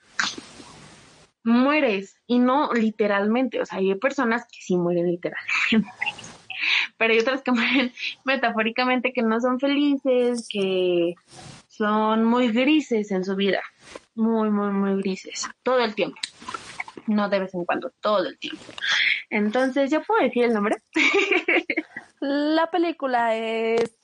[1.44, 2.16] mueres.
[2.26, 3.60] Y no literalmente.
[3.60, 5.88] O sea, hay personas que sí mueren literalmente.
[6.96, 7.92] Pero hay otras que mueren
[8.24, 11.14] metafóricamente que no son felices, que
[11.68, 13.62] son muy grises en su vida.
[14.14, 15.48] Muy, muy, muy grises.
[15.62, 16.18] Todo el tiempo
[17.06, 18.64] no de vez en cuando, todo el tiempo.
[19.30, 20.76] Entonces, ¿ya puedo decir el nombre?
[22.20, 23.96] La película es...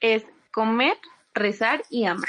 [0.00, 0.96] es comer,
[1.32, 2.28] rezar y amar.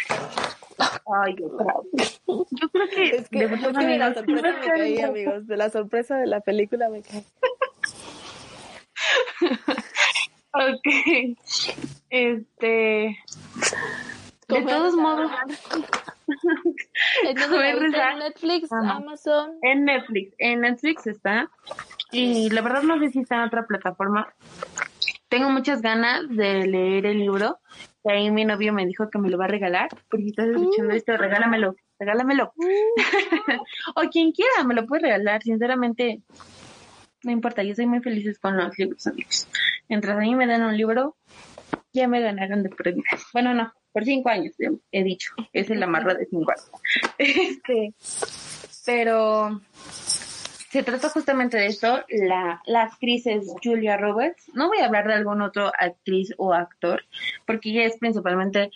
[0.78, 3.04] Ay, yo creo que...
[3.16, 5.48] Es que, de, la sorpresa me caí, amigos.
[5.48, 7.26] De la sorpresa de la película me caí.
[10.54, 11.38] ok.
[12.10, 13.18] Este...
[14.48, 15.32] De todos modos.
[17.24, 19.58] en Netflix, Amazon.
[19.62, 21.50] En Netflix, en Netflix está.
[22.12, 24.34] Y la verdad no sé si está en otra plataforma.
[25.28, 27.60] Tengo muchas ganas de leer el libro.
[28.04, 29.90] Y ahí mi novio me dijo que me lo va a regalar.
[30.10, 30.98] Porque si estás escuchando uh.
[30.98, 32.54] esto, regálamelo, regálamelo.
[32.56, 32.66] Uh.
[33.96, 35.42] o quien quiera, me lo puede regalar.
[35.42, 36.22] Sinceramente,
[37.24, 39.48] no importa, yo soy muy feliz con los libros, amigos.
[39.90, 41.18] Mientras a mí me dan un libro,
[41.92, 43.04] ya me ganaron de premio.
[43.34, 44.54] Bueno, no, por cinco años,
[44.92, 46.70] he dicho, es el amarro de cinco años.
[47.18, 47.94] Este,
[48.86, 49.62] pero
[50.76, 55.08] se trata justamente de esto, la, la actriz es Julia Roberts, no voy a hablar
[55.08, 57.06] de algún otro actriz o actor,
[57.46, 58.72] porque ella es principalmente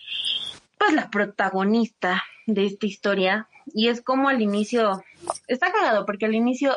[0.77, 5.03] pues la protagonista de esta historia y es como al inicio,
[5.49, 6.73] está cagado porque al inicio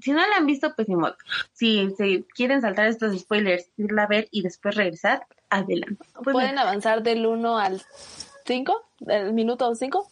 [0.00, 1.16] si no la han visto, pues ni modo.
[1.52, 6.04] Si se quieren saltar estos spoilers, irla a ver y después regresar, adelante.
[6.22, 7.82] Pues ¿Pueden avanzar del 1 al
[8.46, 8.90] 5?
[9.00, 10.08] ¿Del minuto 5?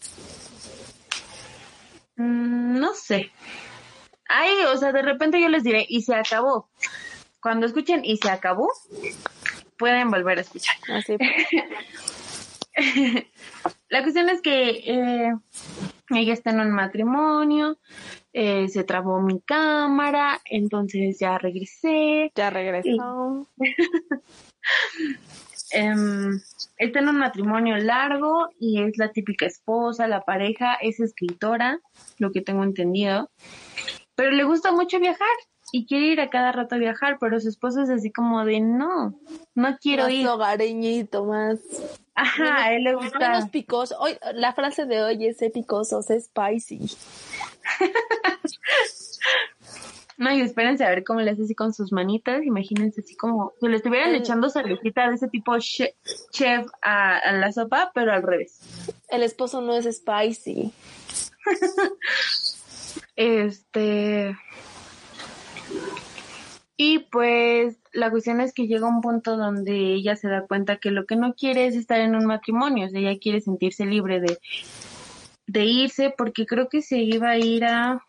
[2.16, 3.30] Mm, no sé.
[4.42, 6.68] Ay, o sea, de repente yo les diré, y se acabó.
[7.40, 8.68] Cuando escuchen y se acabó,
[9.78, 10.74] pueden volver a escuchar.
[10.88, 11.16] Así.
[13.88, 15.32] La cuestión es que eh,
[16.10, 17.78] ella está en un matrimonio,
[18.32, 22.32] eh, se trabó mi cámara, entonces ya regresé.
[22.34, 23.48] Ya regresó.
[25.74, 26.38] Em,
[26.76, 31.80] está en un matrimonio largo y es la típica esposa, la pareja, es escritora,
[32.18, 33.30] lo que tengo entendido,
[34.14, 35.28] pero le gusta mucho viajar
[35.72, 38.60] y quiere ir a cada rato a viajar, pero su esposo es así como de
[38.60, 39.14] no,
[39.54, 40.28] no quiero más ir.
[40.28, 41.58] hogareñito, más.
[42.14, 43.18] Ajá, a él le gusta.
[43.18, 43.96] Menos picoso.
[43.98, 46.78] Hoy, la frase de hoy es picosos, es spicy.
[50.18, 52.44] No, y espérense a ver cómo le hace así con sus manitas.
[52.44, 54.16] Imagínense así como si le estuvieran Mm.
[54.16, 55.96] echando cervecita de ese tipo che-
[56.30, 58.60] chef a, a la sopa, pero al revés.
[59.08, 60.70] El esposo no es spicy.
[63.16, 64.36] Este.
[66.76, 70.90] Y pues la cuestión es que llega un punto donde ella se da cuenta que
[70.90, 74.20] lo que no quiere es estar en un matrimonio, o sea, ella quiere sentirse libre
[74.20, 74.38] de,
[75.46, 78.02] de irse porque creo que se iba a ir a,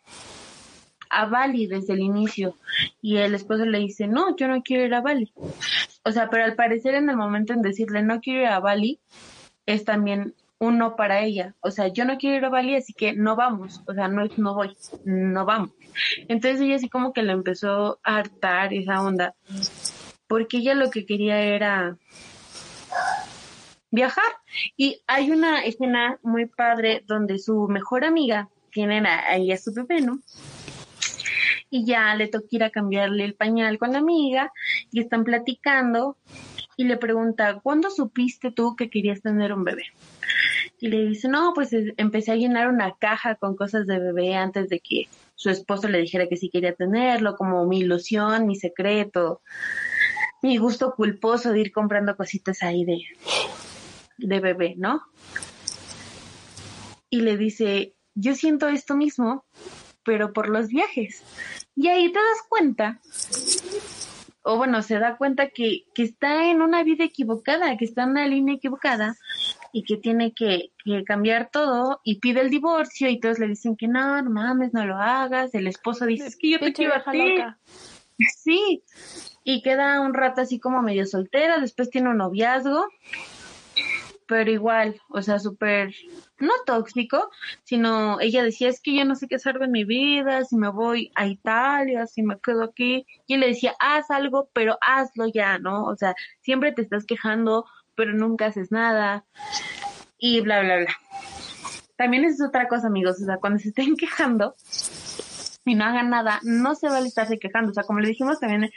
[1.10, 2.56] a Bali desde el inicio
[3.02, 5.32] y el esposo le dice, no, yo no quiero ir a Bali.
[6.04, 9.00] O sea, pero al parecer en el momento en decirle no quiero ir a Bali
[9.66, 10.34] es también
[10.64, 11.56] un no para ella.
[11.60, 13.82] O sea, yo no quiero ir a Bali, así que no vamos.
[13.86, 15.72] O sea, no no voy, no vamos.
[16.28, 19.36] Entonces ella así como que le empezó a hartar esa onda.
[20.28, 21.98] Porque ella lo que quería era
[23.92, 24.32] viajar.
[24.78, 30.02] Y hay una escena muy padre donde su mejor amiga, tienen ahí a su bebé,
[30.02, 30.20] ¿no?
[31.70, 34.52] Y ya le toca ir a cambiarle el pañal con la amiga
[34.92, 36.18] y están platicando
[36.78, 39.84] y le pregunta, ¿cuándo supiste tú que querías tener un bebé?
[40.80, 44.36] Y le dice, no, pues es- empecé a llenar una caja con cosas de bebé
[44.36, 48.56] antes de que su esposo le dijera que sí quería tenerlo, como mi ilusión, mi
[48.56, 49.42] secreto,
[50.42, 53.02] mi gusto culposo de ir comprando cositas ahí de,
[54.18, 55.02] de bebé, ¿no?
[57.10, 59.46] Y le dice, yo siento esto mismo,
[60.04, 61.24] pero por los viajes.
[61.76, 63.00] Y ahí te das cuenta,
[64.44, 68.10] o bueno, se da cuenta que, que está en una vida equivocada, que está en
[68.10, 69.16] una línea equivocada
[69.72, 73.78] y que tiene que, que cambiar todo y pide el divorcio y todos le dicen
[73.78, 75.56] que no, no mames, no lo hagas.
[75.56, 77.38] El esposo dice, es que yo te quiero a ti.
[78.38, 78.84] Sí,
[79.44, 82.88] y queda un rato así como medio soltera, después tiene un noviazgo,
[84.28, 85.94] pero igual, o sea, súper,
[86.40, 87.30] no tóxico,
[87.64, 90.70] sino ella decía, es que yo no sé qué hacer de mi vida, si me
[90.70, 95.60] voy a Italia, si me quedo aquí, y le decía, haz algo, pero hazlo ya,
[95.60, 95.86] ¿no?
[95.86, 97.66] O sea, siempre te estás quejando,
[97.96, 99.26] pero nunca haces nada,
[100.18, 100.96] y bla, bla, bla.
[101.96, 104.56] También es otra cosa, amigos, o sea, cuando se estén quejando,
[105.66, 107.72] y no hagan nada, no se vale estarse quejando.
[107.72, 108.72] O sea, como le dijimos también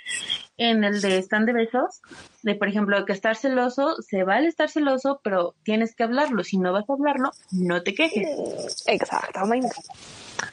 [0.58, 2.00] en el de stand de besos,
[2.42, 6.44] de por ejemplo, que estar celoso, se vale estar celoso, pero tienes que hablarlo.
[6.44, 8.84] Si no vas a hablarlo, no te quejes.
[8.86, 9.76] Exactamente.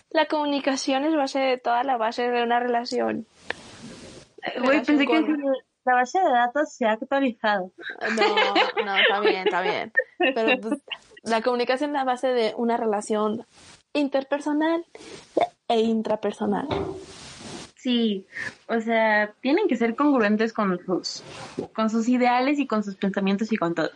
[0.10, 3.26] La comunicación es base de toda la base de una relación.
[4.62, 5.22] Güey, pensé que
[5.86, 7.72] la base de datos se ha actualizado.
[8.16, 9.92] No, no, está bien, está bien.
[10.18, 10.82] Pero pues,
[11.24, 13.46] la comunicación es la base de una relación
[13.94, 14.86] interpersonal
[15.68, 16.68] e intrapersonal.
[17.84, 18.26] Sí,
[18.68, 21.22] o sea, tienen que ser congruentes con sus,
[21.74, 23.92] con sus ideales y con sus pensamientos y con todo.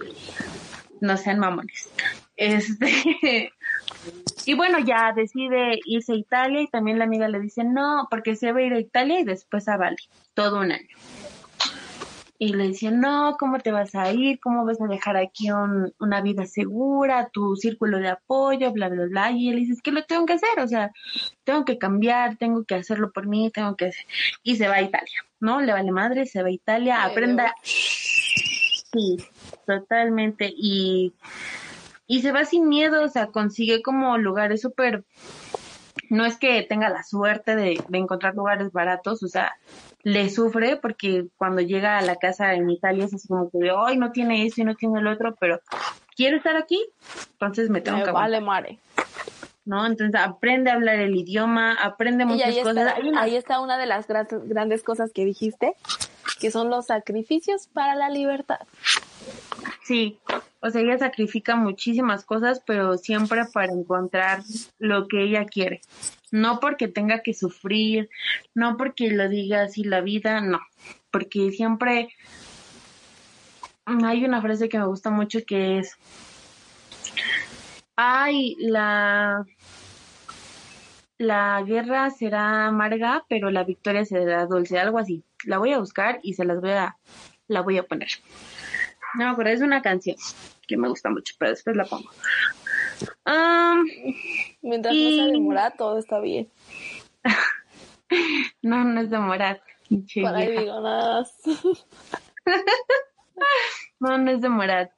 [1.00, 1.90] No sean mamones.
[2.36, 3.54] Este,
[4.46, 8.36] y bueno, ya decide irse a Italia y también la amiga le dice no, porque
[8.36, 9.96] se va a ir a Italia y después a Bali,
[10.34, 10.98] todo un año.
[12.40, 14.40] Y le dice, no, ¿cómo te vas a ir?
[14.40, 19.06] ¿Cómo vas a dejar aquí un- una vida segura, tu círculo de apoyo, bla, bla,
[19.06, 19.32] bla?
[19.32, 20.92] Y él dice, es que lo tengo que hacer, o sea,
[21.44, 23.92] tengo que cambiar, tengo que hacerlo por mí, tengo que...
[24.44, 25.62] Y se va a Italia, ¿no?
[25.62, 27.56] Le vale madre, se va a Italia, aprenda...
[27.64, 29.18] Sí,
[29.66, 30.54] totalmente.
[30.56, 31.14] Y,
[32.06, 35.04] y se va sin miedo, o sea, consigue como lugares súper...
[36.10, 39.54] No es que tenga la suerte de, de encontrar lugares baratos, o sea,
[40.04, 43.98] le sufre porque cuando llega a la casa en Italia es así como que, ay,
[43.98, 45.60] no tiene esto y no tiene el otro, pero
[46.16, 46.84] quiero estar aquí,
[47.34, 48.80] entonces me tengo Me que vale mare.
[49.66, 49.86] ¿no?
[49.86, 52.95] Entonces aprende a hablar el idioma, aprende muchas ahí cosas.
[52.98, 55.74] está, ahí está una de las gra- grandes cosas que dijiste,
[56.39, 58.60] que son los sacrificios para la libertad.
[59.84, 60.20] Sí,
[60.68, 64.43] o sea, ella sacrifica muchísimas cosas, pero siempre para encontrar
[64.80, 65.82] lo que ella quiere.
[66.32, 68.09] No porque tenga que sufrir,
[68.53, 70.59] no porque lo diga así la vida, no,
[71.09, 72.09] porque siempre
[73.86, 75.95] hay una frase que me gusta mucho que es,
[77.95, 79.45] ay, la,
[81.18, 85.24] la guerra será amarga, pero la victoria será dulce, algo así.
[85.45, 86.97] La voy a buscar y se las voy a,
[87.47, 88.09] la voy a poner.
[89.13, 90.18] No me acuerdo, es una canción
[90.68, 92.09] que me gusta mucho, pero después la pongo.
[94.61, 96.49] Mientras no sea de Morat, todo está bien.
[98.61, 99.61] no, no es de Morat.
[99.89, 101.26] Por ahí digo nada.
[103.99, 104.91] no, no es de Morat.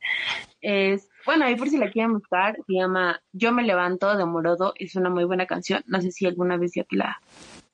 [0.61, 4.73] Es, bueno, ahí por si la quieren buscar, se llama Yo me levanto de Morodo.
[4.77, 5.83] Es una muy buena canción.
[5.87, 7.21] No sé si alguna vez ya te la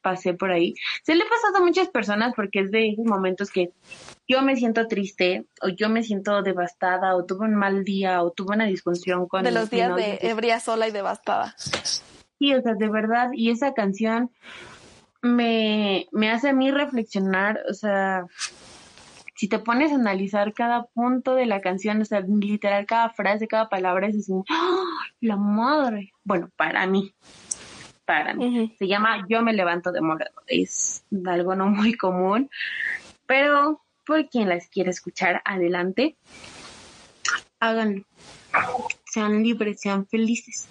[0.05, 0.75] pasé por ahí.
[1.01, 3.71] Se le ha pasado a muchas personas porque es de esos momentos que
[4.27, 8.29] yo me siento triste o yo me siento devastada o tuve un mal día o
[8.29, 9.43] tuve una discusión con...
[9.43, 11.55] De los días de ebria sola y devastada.
[11.57, 13.29] Sí, o sea, de verdad.
[13.33, 14.29] Y esa canción
[15.23, 18.27] me, me hace a mí reflexionar, o sea,
[19.33, 23.47] si te pones a analizar cada punto de la canción, o sea, literal cada frase,
[23.47, 24.83] cada palabra es así, ¡Ah!
[25.19, 26.13] la madre.
[26.23, 27.15] Bueno, para mí,
[28.35, 28.75] mí.
[28.77, 30.41] Se llama Yo me levanto de morado.
[30.47, 32.49] Es algo no muy común,
[33.25, 36.15] pero por quien las quiere escuchar, adelante,
[37.59, 38.05] háganlo.
[39.05, 40.69] Sean libres, sean felices,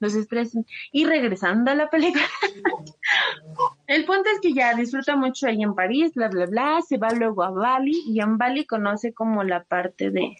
[0.00, 0.66] no se estresen.
[0.92, 2.24] Y regresando a la película,
[3.86, 7.10] el punto es que ya disfruta mucho ahí en París, bla, bla, bla, se va
[7.10, 10.36] luego a Bali y en Bali conoce como la parte de,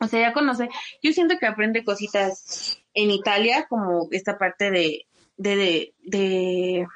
[0.00, 0.68] o sea, ya conoce,
[1.02, 5.06] yo siento que aprende cositas en Italia, como esta parte de,
[5.36, 6.86] de, de,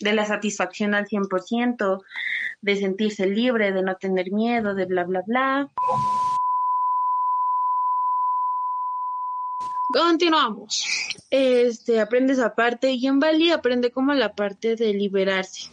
[0.00, 2.02] de, la satisfacción al 100%,
[2.62, 5.70] de sentirse libre, de no tener miedo, de bla, bla, bla.
[9.92, 10.84] Continuamos.
[11.30, 15.70] Este, aprende esa parte y en Bali aprende como la parte de liberarse.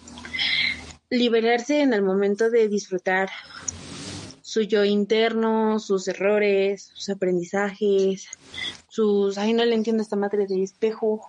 [1.09, 3.29] Liberarse en el momento de disfrutar
[4.49, 8.27] su yo interno, sus errores, sus aprendizajes,
[8.87, 11.21] sus, ay, no le entiendo esta madre de espejo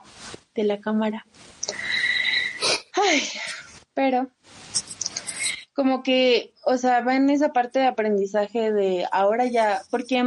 [0.54, 1.26] de la cámara.
[2.94, 3.20] Ay,
[3.92, 4.30] pero
[5.74, 10.24] como que, o sea, va en esa parte de aprendizaje de ahora ya, porque,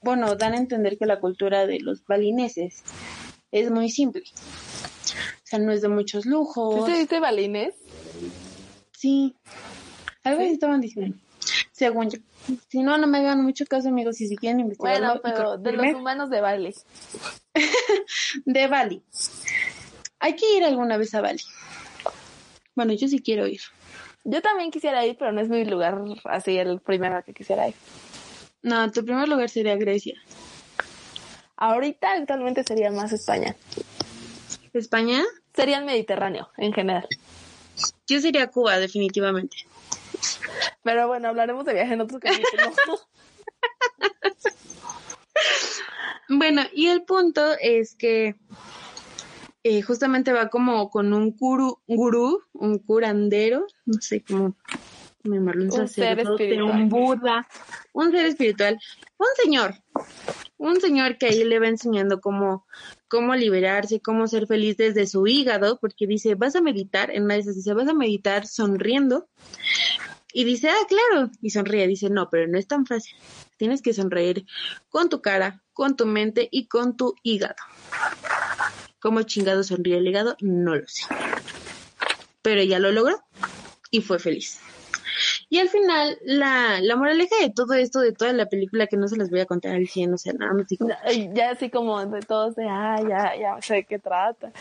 [0.00, 2.84] bueno, dan a entender que la cultura de los balineses
[3.50, 4.22] es muy simple.
[4.22, 6.86] O sea, no es de muchos lujos.
[6.86, 7.74] ¿Sí se dice balines?
[8.92, 9.34] Sí.
[10.22, 11.18] Algo así estaban diciendo.
[11.72, 12.18] Según yo.
[12.68, 14.98] Si no, no me hagan mucho caso, amigos, si si quieren investigar.
[14.98, 16.74] Bueno, pero de los humanos de Bali.
[18.44, 19.02] de Bali.
[20.20, 21.42] Hay que ir alguna vez a Bali.
[22.74, 23.60] Bueno, yo sí quiero ir.
[24.24, 27.74] Yo también quisiera ir, pero no es mi lugar así el primero que quisiera ir.
[28.62, 30.20] No, tu primer lugar sería Grecia.
[31.56, 33.56] Ahorita actualmente sería más España.
[34.72, 35.22] ¿España?
[35.54, 37.08] Sería el Mediterráneo en general.
[38.06, 39.56] Yo sería Cuba, definitivamente.
[40.82, 42.72] Pero bueno, hablaremos de viaje en otro capítulo.
[46.28, 48.36] bueno, y el punto es que
[49.62, 54.56] eh, justamente va como con un gurú, un curandero, no sé cómo
[55.24, 57.48] llamarlo, un, un sacerdote, un Buda,
[57.92, 58.78] un ser espiritual,
[59.18, 59.74] un señor,
[60.56, 62.64] un señor que ahí le va enseñando cómo,
[63.08, 67.36] cómo liberarse, cómo ser feliz desde su hígado, porque dice, vas a meditar, en una
[67.36, 69.28] dice, vas a meditar sonriendo,
[70.32, 73.16] y dice, ah, claro, y sonríe, dice, no, pero no es tan fácil,
[73.56, 74.44] tienes que sonreír
[74.88, 77.54] con tu cara, con tu mente y con tu hígado.
[79.00, 80.36] ¿Cómo chingado sonríe el hígado?
[80.40, 81.06] No lo sé.
[82.42, 83.22] Pero ella lo logró
[83.90, 84.58] y fue feliz.
[85.56, 89.08] Y al final, la, la moraleja de todo esto, de toda la película, que no
[89.08, 90.66] se las voy a contar al 100, o sea, nada más.
[91.32, 94.52] Ya, así como de todos, de, ah, ya, ya sé de qué trata.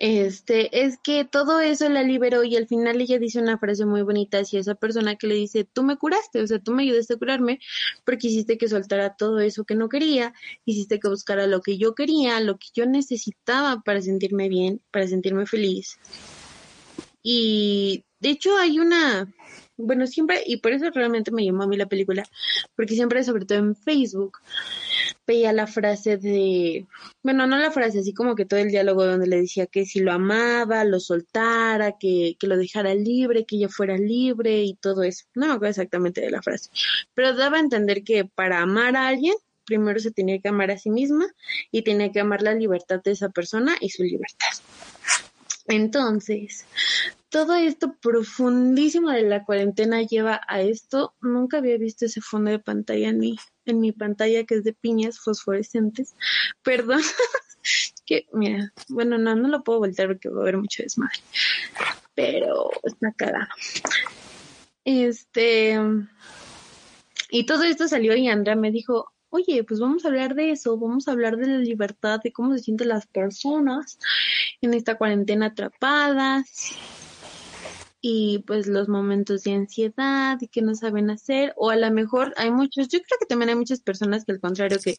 [0.00, 4.02] Este, es que todo eso la liberó y al final ella dice una frase muy
[4.02, 7.14] bonita hacia esa persona que le dice, tú me curaste, o sea, tú me ayudaste
[7.14, 7.60] a curarme
[8.04, 10.34] porque hiciste que soltara todo eso que no quería,
[10.64, 15.06] hiciste que buscara lo que yo quería, lo que yo necesitaba para sentirme bien, para
[15.06, 16.00] sentirme feliz.
[17.22, 19.30] Y de hecho hay una,
[19.76, 22.26] bueno, siempre, y por eso realmente me llamó a mí la película,
[22.74, 24.38] porque siempre, sobre todo en Facebook,
[25.26, 26.86] veía la frase de,
[27.22, 30.00] bueno, no la frase, así como que todo el diálogo donde le decía que si
[30.00, 35.02] lo amaba, lo soltara, que, que lo dejara libre, que ella fuera libre y todo
[35.02, 35.26] eso.
[35.34, 36.70] No me acuerdo exactamente de la frase,
[37.12, 39.34] pero daba a entender que para amar a alguien,
[39.66, 41.26] primero se tenía que amar a sí misma
[41.70, 44.48] y tenía que amar la libertad de esa persona y su libertad.
[45.66, 46.66] Entonces,
[47.34, 51.14] todo esto profundísimo de la cuarentena lleva a esto.
[51.20, 54.72] Nunca había visto ese fondo de pantalla en mi, en mi pantalla que es de
[54.72, 56.14] piñas fosforescentes.
[56.62, 57.02] Perdón.
[58.06, 61.18] que, mira, bueno, no, no lo puedo voltear porque va a haber mucho desmadre.
[62.14, 63.48] Pero está cagado.
[64.84, 65.76] Este.
[67.30, 70.78] Y todo esto salió y Andrea me dijo, oye, pues vamos a hablar de eso,
[70.78, 73.98] vamos a hablar de la libertad, de cómo se sienten las personas
[74.60, 76.78] en esta cuarentena atrapadas
[78.06, 82.34] y pues los momentos de ansiedad y que no saben hacer o a lo mejor
[82.36, 84.98] hay muchos, yo creo que también hay muchas personas que al contrario que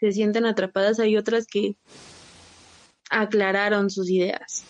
[0.00, 1.76] se sienten atrapadas, hay otras que
[3.10, 4.64] aclararon sus ideas.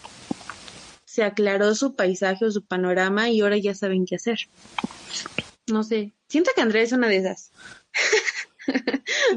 [1.05, 4.41] Se aclaró su paisaje o su panorama y ahora ya saben qué hacer.
[5.69, 7.53] No sé, siento que Andrea es una de esas.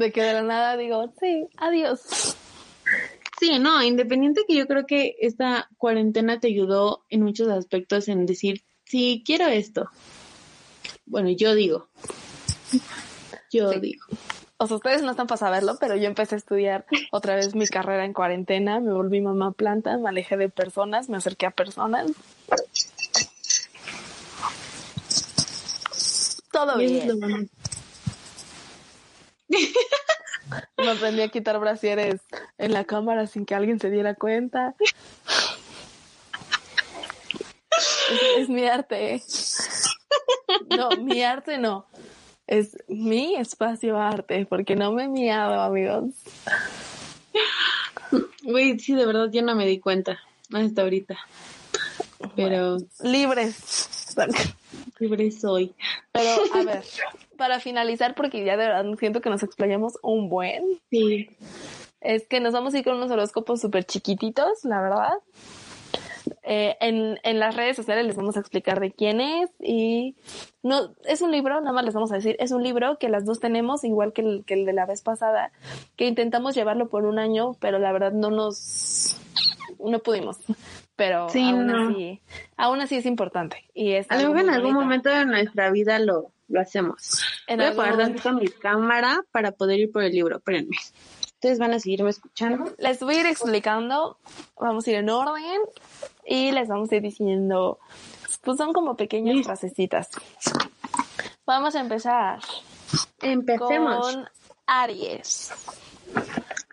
[0.00, 2.36] de que de la nada digo, sí, adiós.
[3.42, 8.24] Sí, no, independiente que yo creo que esta cuarentena te ayudó en muchos aspectos en
[8.24, 9.90] decir, sí, quiero esto.
[11.06, 11.88] Bueno, yo digo.
[13.50, 14.04] Yo digo.
[14.58, 17.66] O sea, ustedes no están para saberlo, pero yo empecé a estudiar otra vez mi
[17.66, 22.12] carrera en cuarentena, me volví mamá planta, me alejé de personas, me acerqué a personas.
[26.52, 27.50] Todo bien.
[30.76, 32.20] Me aprendí a quitar brasieres
[32.58, 34.74] en la cámara sin que alguien se diera cuenta.
[38.38, 39.22] Es, mi arte.
[40.76, 41.86] No, mi arte no.
[42.46, 46.10] Es mi espacio arte, porque no me he miado, amigos.
[48.42, 50.18] Güey, sí, de verdad yo no me di cuenta
[50.52, 51.16] hasta ahorita.
[52.36, 52.78] Pero.
[53.02, 54.14] libres.
[54.98, 55.74] Libres soy.
[56.12, 56.84] Pero, a ver,
[57.42, 60.62] para finalizar, porque ya de verdad siento que nos explayamos un buen.
[60.90, 61.28] Sí.
[62.00, 65.14] Es que nos vamos a ir con unos horóscopos súper chiquititos, la verdad.
[66.44, 70.14] Eh, en, en las redes sociales les vamos a explicar de quién es y
[70.62, 73.24] no es un libro, nada más les vamos a decir, es un libro que las
[73.24, 75.50] dos tenemos, igual que el, que el de la vez pasada,
[75.96, 79.16] que intentamos llevarlo por un año, pero la verdad no nos,
[79.90, 80.38] no pudimos.
[80.96, 82.22] Pero aún así,
[82.56, 83.64] aún así es importante.
[83.74, 87.22] Y es a lo mejor en algún momento de nuestra vida lo, lo hacemos.
[87.46, 90.36] En Voy a poner con mi cámara para poder ir por el libro.
[90.36, 90.76] Espérenme.
[91.24, 92.72] Ustedes van a seguirme escuchando.
[92.78, 94.18] Les voy a ir explicando.
[94.60, 95.60] Vamos a ir en orden
[96.24, 97.78] y les vamos a ir diciendo.
[98.42, 100.10] Pues son como pequeñas frasecitas.
[101.44, 102.38] Vamos a empezar.
[103.20, 104.14] Empecemos.
[104.14, 104.28] Con
[104.66, 105.52] Aries.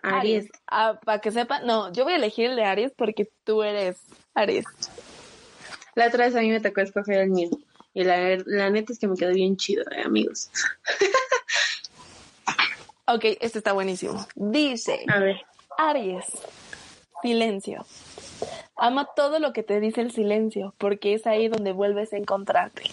[0.02, 0.50] Aries.
[0.66, 3.98] Ah, para que sepan, no, yo voy a elegir el de Aries porque tú eres
[4.34, 4.64] Aries.
[5.94, 7.50] La otra vez a mí me tocó escoger el mío.
[7.92, 10.50] Y la, la neta es que me quedó bien chido, eh, amigos.
[13.06, 14.24] ok, este está buenísimo.
[14.36, 15.40] Dice, a ver.
[15.76, 16.26] Aries,
[17.22, 17.84] silencio.
[18.76, 22.84] Ama todo lo que te dice el silencio, porque es ahí donde vuelves a encontrarte.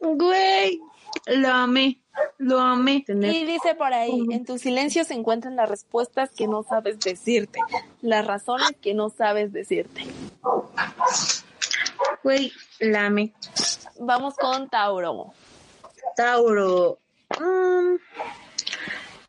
[0.00, 0.80] Güey,
[1.26, 2.00] lo amé,
[2.38, 3.04] lo amé.
[3.06, 7.60] Y dice por ahí, en tu silencio se encuentran las respuestas que no sabes decirte,
[8.00, 10.02] las razones que no sabes decirte.
[12.22, 13.32] Güey, lame.
[13.98, 15.32] Vamos con Tauro.
[16.16, 16.98] Tauro.
[17.40, 17.96] Mm,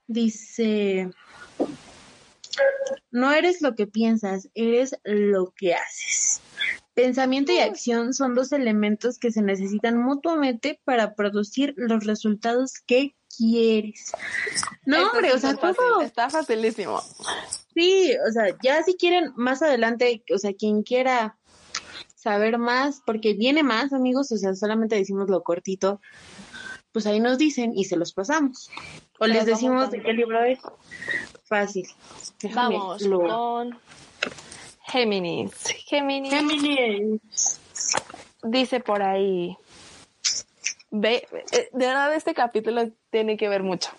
[0.07, 1.09] dice,
[3.11, 6.42] no eres lo que piensas, eres lo que haces.
[6.93, 13.15] Pensamiento y acción son dos elementos que se necesitan mutuamente para producir los resultados que
[13.35, 14.11] quieres.
[14.85, 17.01] No, hombre, o sea, todo está facilísimo.
[17.73, 21.37] Sí, o sea, ya si quieren más adelante, o sea, quien quiera
[22.15, 25.99] saber más, porque viene más, amigos, o sea, solamente decimos lo cortito,
[26.91, 28.69] pues ahí nos dicen y se los pasamos.
[29.19, 30.59] O les decimos de qué libro es.
[31.45, 31.87] Fácil.
[32.53, 33.77] vamos con
[34.85, 35.51] Géminis.
[35.85, 36.33] Géminis.
[36.33, 37.21] Géminis.
[38.43, 39.57] Dice por ahí.
[40.91, 43.89] Ve, eh, de verdad este capítulo tiene que ver mucho.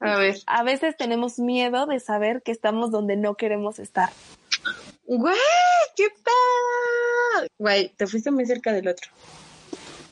[0.00, 0.36] A ver.
[0.46, 4.10] A veces tenemos miedo de saber que estamos donde no queremos estar.
[5.04, 5.36] ¡Güey!
[5.96, 7.48] ¡Qué tal!
[7.58, 9.10] Güey, te fuiste muy cerca del otro.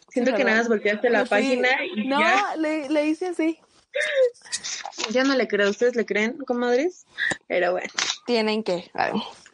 [0.08, 2.20] Siento que nada más volteaste la página y No,
[2.56, 3.58] Le, le hice así.
[5.10, 5.68] Ya no le creo.
[5.70, 7.04] ¿Ustedes le creen, comadres?
[7.46, 7.90] Pero bueno.
[8.26, 8.90] Tienen que.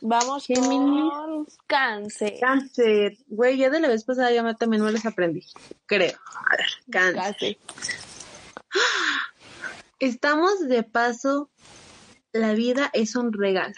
[0.00, 2.38] Vamos con cáncer.
[2.40, 3.16] Cáncer.
[3.28, 5.44] Güey, ya de la vez pasada ya también me los aprendí.
[5.86, 6.18] Creo.
[6.34, 7.58] A ver, cáncer.
[10.00, 11.50] Estamos de paso.
[12.32, 13.74] La vida es un regalo.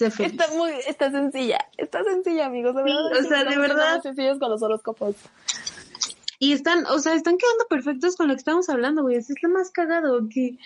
[0.00, 2.74] Está muy, está sencilla, está sencilla, amigos.
[2.74, 4.00] De verdad, o sea, de verdad.
[4.00, 5.16] sencillos con los horóscopos.
[6.38, 9.16] Y están, o sea, están quedando perfectos con lo que estamos hablando, güey.
[9.16, 10.56] Es lo más cagado que.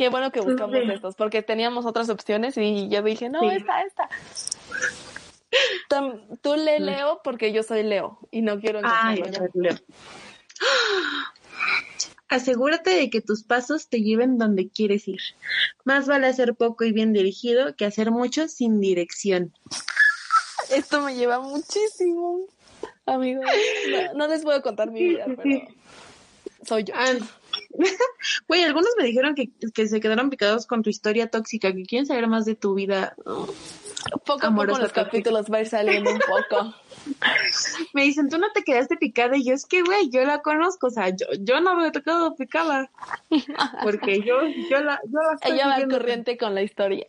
[0.00, 4.08] Qué bueno que buscamos estos, porque teníamos otras opciones y yo dije, no, esta, esta.
[6.40, 9.22] Tú le Leo porque yo soy Leo y no quiero Ay,
[9.52, 9.74] Leo.
[12.30, 15.20] Asegúrate de que tus pasos te lleven donde quieres ir.
[15.84, 19.52] Más vale hacer poco y bien dirigido que hacer mucho sin dirección.
[20.70, 22.46] Esto me lleva muchísimo,
[23.04, 23.44] amigos.
[24.14, 25.60] No, les puedo contar mi vida, pero
[26.62, 26.94] soy yo.
[26.96, 27.12] Ah,
[28.48, 32.06] Güey, algunos me dijeron que, que se quedaron picados con tu historia tóxica, que quieren
[32.06, 33.14] saber más de tu vida.
[34.24, 36.74] Poco a poco los capítulos va a ir saliendo un poco.
[37.94, 40.88] me dicen, tú no te quedaste picada y yo es que, güey, yo la conozco,
[40.88, 42.90] o sea, yo, yo no me he tocado picada.
[43.82, 47.06] Porque yo, yo la, yo la Ella va corriente con la historia.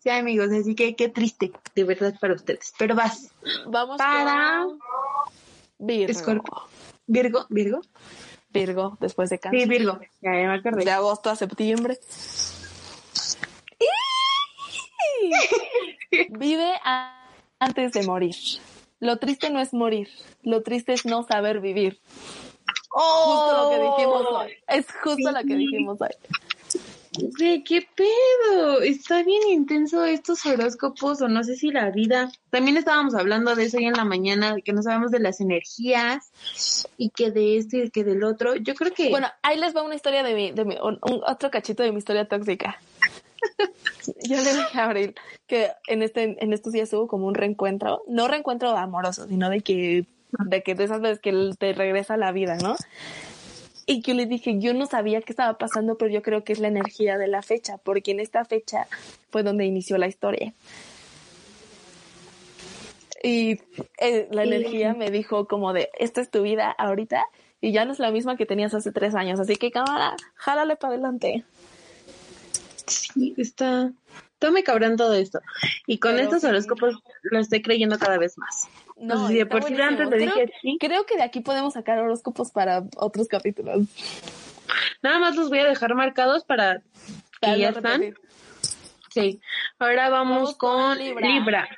[0.00, 2.72] Sí, amigos, así que qué triste, de verdad, para ustedes.
[2.78, 3.32] Pero vas.
[3.66, 4.66] Vamos para
[5.78, 6.44] Virgo.
[7.06, 7.82] Virgo, Virgo.
[8.52, 9.62] Virgo, después de cáncer.
[9.62, 9.98] Sí, Virgo.
[10.20, 10.84] Ya, ya me acordé.
[10.84, 11.98] De agosto a septiembre.
[16.30, 16.72] Vive
[17.58, 18.34] antes de morir.
[18.98, 20.08] Lo triste no es morir,
[20.42, 22.00] lo triste es no saber vivir.
[22.90, 24.38] justo lo que dijimos Oh.
[24.40, 24.52] hoy.
[24.66, 26.10] Es justo lo que dijimos hoy.
[27.20, 28.80] Güey, qué pedo.
[28.80, 32.30] Está bien intenso estos horóscopos, o no sé si la vida.
[32.50, 35.40] También estábamos hablando de eso hoy en la mañana, de que no sabemos de las
[35.40, 36.30] energías
[36.96, 38.56] y que de esto y que del otro.
[38.56, 39.10] Yo creo que.
[39.10, 41.92] Bueno, ahí les va una historia de mi, de mi un, un otro cachito de
[41.92, 42.78] mi historia tóxica.
[44.22, 45.14] Yo le dije a Abril
[45.46, 49.60] que en este, en estos días hubo como un reencuentro, no reencuentro amoroso, sino de
[49.60, 50.06] que,
[50.46, 52.76] de que de esas veces que te regresa la vida, ¿no?
[53.90, 56.60] Y que le dije, yo no sabía qué estaba pasando, pero yo creo que es
[56.60, 58.86] la energía de la fecha, porque en esta fecha
[59.30, 60.54] fue donde inició la historia.
[63.20, 63.58] Y
[63.98, 67.24] eh, la energía me dijo como de, esta es tu vida ahorita
[67.60, 70.76] y ya no es la misma que tenías hace tres años, así que cámara, jálale
[70.76, 71.42] para adelante.
[72.86, 73.90] Sí, está.
[74.34, 75.40] Está muy cabrón todo esto.
[75.88, 78.68] Y con Pero estos horóscopos lo estoy creyendo cada vez más.
[78.96, 80.76] No, Pues, de está por sí antes te creo, dije sí.
[80.78, 83.86] creo que de aquí podemos sacar horóscopos para otros capítulos.
[85.02, 86.82] Nada más los voy a dejar marcados para
[87.40, 88.00] Para que ya no están.
[88.00, 88.20] repetir.
[89.12, 89.40] Sí.
[89.78, 91.28] Ahora vamos, Vamos con con Libra.
[91.28, 91.68] Libra.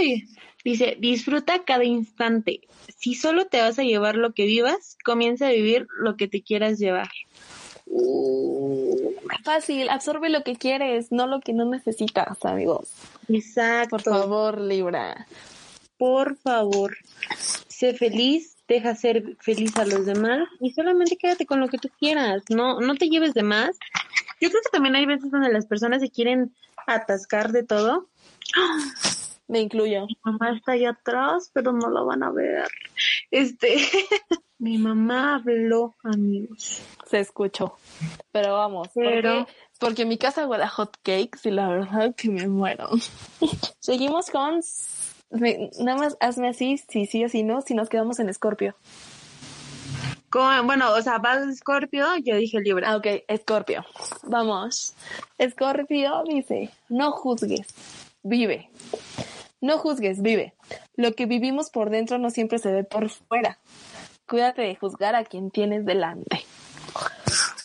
[0.00, 0.28] Uy.
[0.64, 2.60] Dice, disfruta cada instante.
[2.96, 6.42] Si solo te vas a llevar lo que vivas, comienza a vivir lo que te
[6.42, 7.08] quieras llevar.
[7.86, 9.12] Uh,
[9.44, 12.90] Fácil, absorbe lo que quieres, no lo que no necesitas, amigos.
[13.28, 13.96] Exacto.
[13.96, 15.26] Por favor, Libra.
[15.98, 16.96] Por favor.
[17.68, 21.88] Sé feliz, deja ser feliz a los demás y solamente quédate con lo que tú
[21.98, 22.42] quieras.
[22.48, 23.78] No, no te lleves de más.
[24.40, 26.54] Yo creo que también hay veces donde las personas se quieren
[26.86, 28.08] atascar de todo.
[29.48, 30.06] Me incluyo.
[30.06, 32.68] Mi mamá está allá atrás, pero no la van a ver.
[33.30, 33.76] Este,
[34.58, 36.82] mi mamá habló, amigos.
[37.06, 37.76] Se escuchó.
[38.32, 42.48] Pero vamos, Pero- porque, porque mi casa huele hot cakes y la verdad que me
[42.48, 42.88] muero.
[43.80, 44.60] Seguimos con...
[45.30, 48.74] me- nada más hazme así, si sí o si no, si nos quedamos en Escorpio.
[50.30, 52.90] Con- bueno, o sea, vas Scorpio, yo dije Libra.
[52.90, 53.84] Ah, ok, Escorpio.
[54.24, 54.94] Vamos.
[55.38, 57.66] Escorpio dice, no juzgues,
[58.22, 58.68] vive.
[59.60, 60.54] No juzgues, vive.
[60.96, 63.58] Lo que vivimos por dentro no siempre se ve por fuera.
[64.28, 66.44] Cuídate de juzgar a quien tienes delante.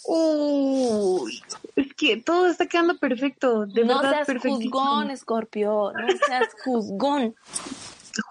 [0.06, 1.42] Uy,
[1.76, 5.92] es que todo está quedando perfecto, de no verdad seas juzgón, Escorpio.
[5.92, 7.36] No seas juzgón.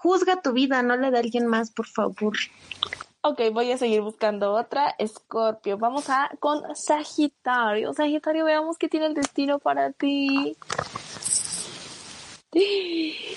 [0.01, 2.33] Juzga tu vida, no la de alguien más, por favor.
[3.21, 4.95] Ok, voy a seguir buscando otra.
[4.97, 5.77] Escorpio.
[5.77, 7.93] Vamos a con Sagitario.
[7.93, 10.57] Sagitario, veamos qué tiene el destino para ti.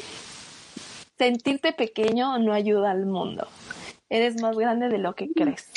[1.19, 3.47] Sentirte pequeño no ayuda al mundo.
[4.09, 5.71] Eres más grande de lo que crees.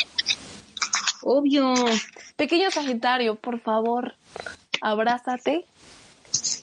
[1.24, 1.74] Obvio.
[2.36, 4.14] Pequeño Sagitario, por favor,
[4.82, 5.66] abrázate.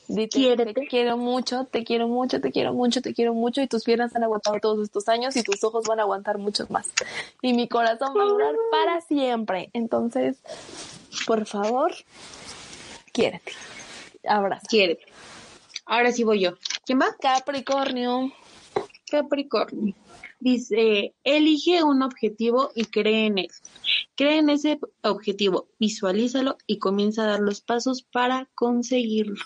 [0.09, 0.72] Dite, Quiérete.
[0.72, 4.14] te quiero mucho, te quiero mucho, te quiero mucho, te quiero mucho y tus piernas
[4.14, 6.86] han aguantado todos estos años y tus ojos van a aguantar muchos más.
[7.43, 9.68] Y mi corazón va a durar para siempre.
[9.72, 10.36] Entonces,
[11.26, 11.93] por favor,
[13.12, 13.52] quiérete.
[14.28, 14.66] Abraza.
[14.68, 15.01] Quiere.
[15.84, 16.52] Ahora sí voy yo.
[16.84, 17.14] ¿Quién va?
[17.20, 18.32] Capricornio.
[19.10, 19.94] Capricornio.
[20.39, 23.49] Dice, elige un objetivo y cree en él.
[24.15, 29.37] Cree en ese objetivo, visualízalo y comienza a dar los pasos para conseguirlo.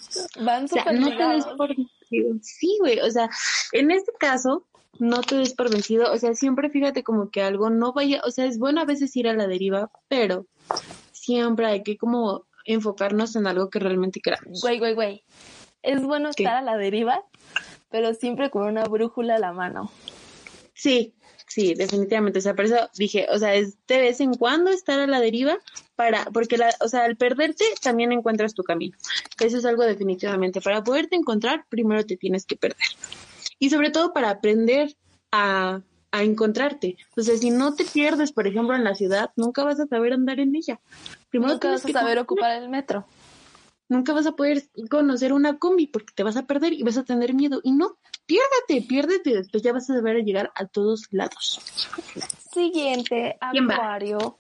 [0.41, 2.39] Van O sea, no te des por vencido.
[2.43, 3.29] Sí, güey, o sea,
[3.73, 4.67] en este caso,
[4.99, 6.13] no te des por vencido.
[6.13, 9.15] O sea, siempre fíjate como que algo no vaya, o sea, es bueno a veces
[9.17, 10.47] ir a la deriva, pero
[11.13, 14.61] siempre hay que como enfocarnos en algo que realmente queramos.
[14.61, 15.25] Güey, güey, güey.
[15.83, 16.43] Es bueno ¿Qué?
[16.45, 17.25] estar a la deriva,
[17.91, 19.91] pero siempre con una brújula a la mano.
[20.81, 21.13] Sí,
[21.47, 22.39] sí, definitivamente.
[22.39, 25.21] O sea, por eso dije, o sea, es de vez en cuando estar a la
[25.21, 25.59] deriva
[25.95, 28.97] para, porque la, o sea, al perderte también encuentras tu camino.
[29.39, 30.63] Eso es algo definitivamente.
[30.63, 32.79] Para poderte encontrar, primero te tienes que perder.
[33.59, 34.97] Y sobre todo para aprender
[35.33, 35.83] a,
[36.13, 36.97] a encontrarte.
[37.15, 40.15] O sea, si no te pierdes, por ejemplo, en la ciudad, nunca vas a saber
[40.15, 40.81] andar en ella.
[41.29, 43.05] Primero Nunca vas a que saber ocupar el metro.
[43.91, 47.03] Nunca vas a poder conocer una combi porque te vas a perder y vas a
[47.03, 47.61] tener miedo.
[47.65, 49.35] Y no, piérdate, piérdete.
[49.35, 51.61] Después ya vas a saber llegar a todos lados.
[52.55, 53.37] Siguiente.
[53.41, 54.39] Acuario.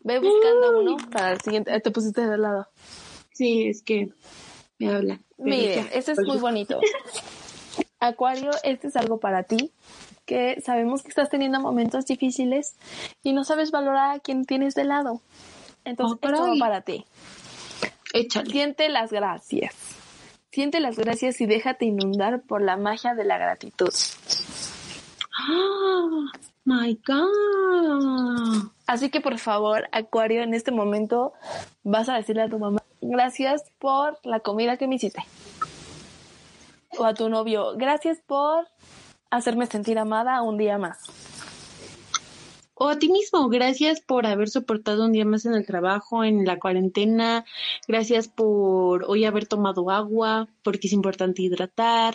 [0.00, 1.78] Ve buscando uno para el siguiente.
[1.78, 2.68] Te pusiste de lado.
[3.34, 4.14] Sí, es que
[4.78, 5.20] me habla.
[5.36, 6.80] Miren, este es muy bonito.
[7.98, 9.72] Acuario, este es algo para ti,
[10.24, 12.76] que sabemos que estás teniendo momentos difíciles
[13.22, 15.20] y no sabes valorar a quien tienes de lado.
[15.84, 17.04] Entonces, Oh, esto va para ti.
[18.12, 18.50] Échale.
[18.50, 19.74] Siente las gracias.
[20.50, 23.90] Siente las gracias y déjate inundar por la magia de la gratitud.
[25.38, 26.26] ¡Ah!
[26.64, 28.70] ¡My God!
[28.86, 31.32] Así que por favor, Acuario, en este momento
[31.82, 35.24] vas a decirle a tu mamá, gracias por la comida que me hiciste.
[36.98, 38.66] O a tu novio, gracias por
[39.30, 41.29] hacerme sentir amada un día más.
[42.82, 46.46] O a ti mismo, gracias por haber soportado un día más en el trabajo, en
[46.46, 47.44] la cuarentena.
[47.86, 52.14] Gracias por hoy haber tomado agua, porque es importante hidratar.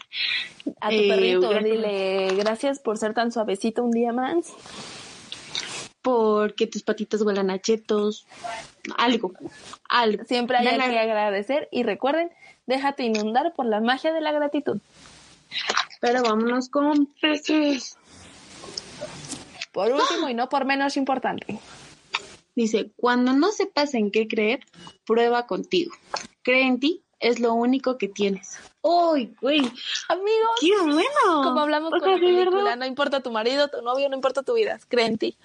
[0.82, 1.64] A tu Eh, perrito, gracias.
[1.72, 4.52] dile gracias por ser tan suavecito un día más.
[6.02, 8.26] porque tus patitas huelan a chetos.
[8.98, 9.34] Algo,
[9.90, 10.24] algo.
[10.26, 12.30] Siempre hay algo que agradecer y recuerden,
[12.68, 14.78] déjate inundar por la magia de la gratitud.
[16.02, 17.98] Pero vámonos con peces.
[19.76, 21.60] Por último y no por menos importante.
[22.56, 24.62] Dice, cuando no sepas en qué creer,
[25.06, 25.92] prueba contigo.
[26.44, 28.58] Cree en ti, es lo único que tienes.
[28.82, 29.60] ¡Uy, güey!
[30.08, 31.44] Amigos, ¡Qué bueno!
[31.44, 34.44] como hablamos O con sea, película, verdad, no importa tu marido, tu novio, no importa
[34.44, 35.38] tu vida, cree en ti.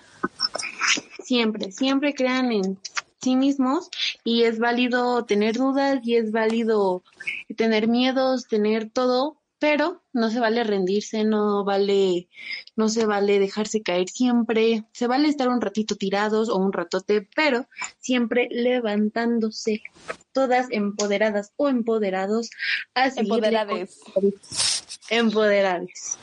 [1.25, 2.79] siempre, siempre crean en
[3.21, 3.91] sí mismos
[4.23, 7.03] y es válido tener dudas y es válido
[7.57, 12.29] tener miedos, tener todo, pero no se vale rendirse, no vale,
[12.77, 17.29] no se vale dejarse caer siempre, se vale estar un ratito tirados o un ratote,
[17.37, 17.67] pero
[17.99, 19.83] siempre levantándose,
[20.33, 22.51] todas empoderadas o empoderados
[22.95, 24.01] a seguirle Empoderades.
[25.11, 26.19] Empoderades.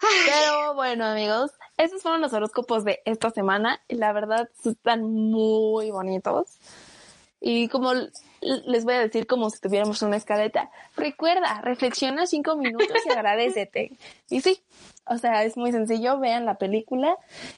[0.00, 5.90] Pero bueno, amigos, esos fueron los horóscopos de esta semana y la verdad están muy
[5.90, 6.58] bonitos.
[7.40, 7.92] Y como
[8.40, 13.92] les voy a decir como si tuviéramos una escaleta, recuerda, reflexiona cinco minutos y agradecete.
[14.28, 14.60] Y sí,
[15.06, 17.16] o sea, es muy sencillo, vean la película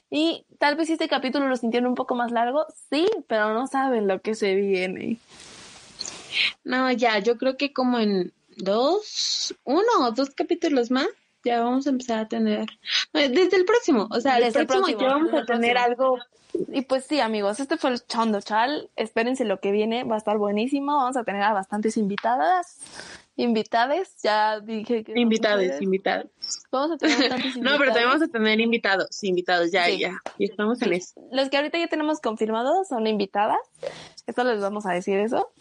[0.09, 4.07] y tal vez este capítulo lo sintieron un poco más largo, sí, pero no saben
[4.07, 5.17] lo que se viene.
[6.63, 11.07] No, ya, yo creo que como en dos, uno o dos capítulos más,
[11.43, 12.67] ya vamos a empezar a tener,
[13.13, 16.17] eh, desde el próximo, o sea, Desde el próximo, ya vamos a tener algo,
[16.73, 18.89] Y pues sí, amigos, este fue el Chondo Chal.
[18.97, 20.97] Espérense lo que viene, va a estar buenísimo.
[20.97, 22.77] Vamos a tener a bastantes invitadas.
[23.37, 25.13] Invitades, ya dije que.
[25.17, 26.27] invitados, invitados.
[26.69, 29.99] Vamos a tener bastantes No, pero también vamos a tener invitados, invitados, ya, Sí.
[29.99, 31.21] ya, y estamos en eso.
[31.31, 33.57] Los que ahorita ya tenemos confirmados son invitadas.
[34.27, 35.51] Esto les vamos a decir eso.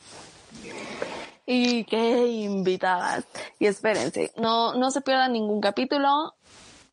[1.46, 3.24] Y qué invitadas.
[3.58, 6.34] Y espérense, no, no se pierdan ningún capítulo.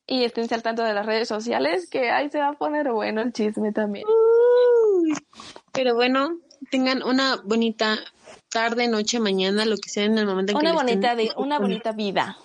[0.06, 3.22] Y estén al tanto de las redes sociales, que ahí se va a poner bueno
[3.22, 4.06] el chisme también.
[5.74, 6.40] Pero bueno,
[6.72, 7.98] tengan una bonita
[8.49, 11.32] tarde, noche, mañana, lo que sea en el momento en que Una estén bonita, de,
[11.36, 12.38] una bonita vida.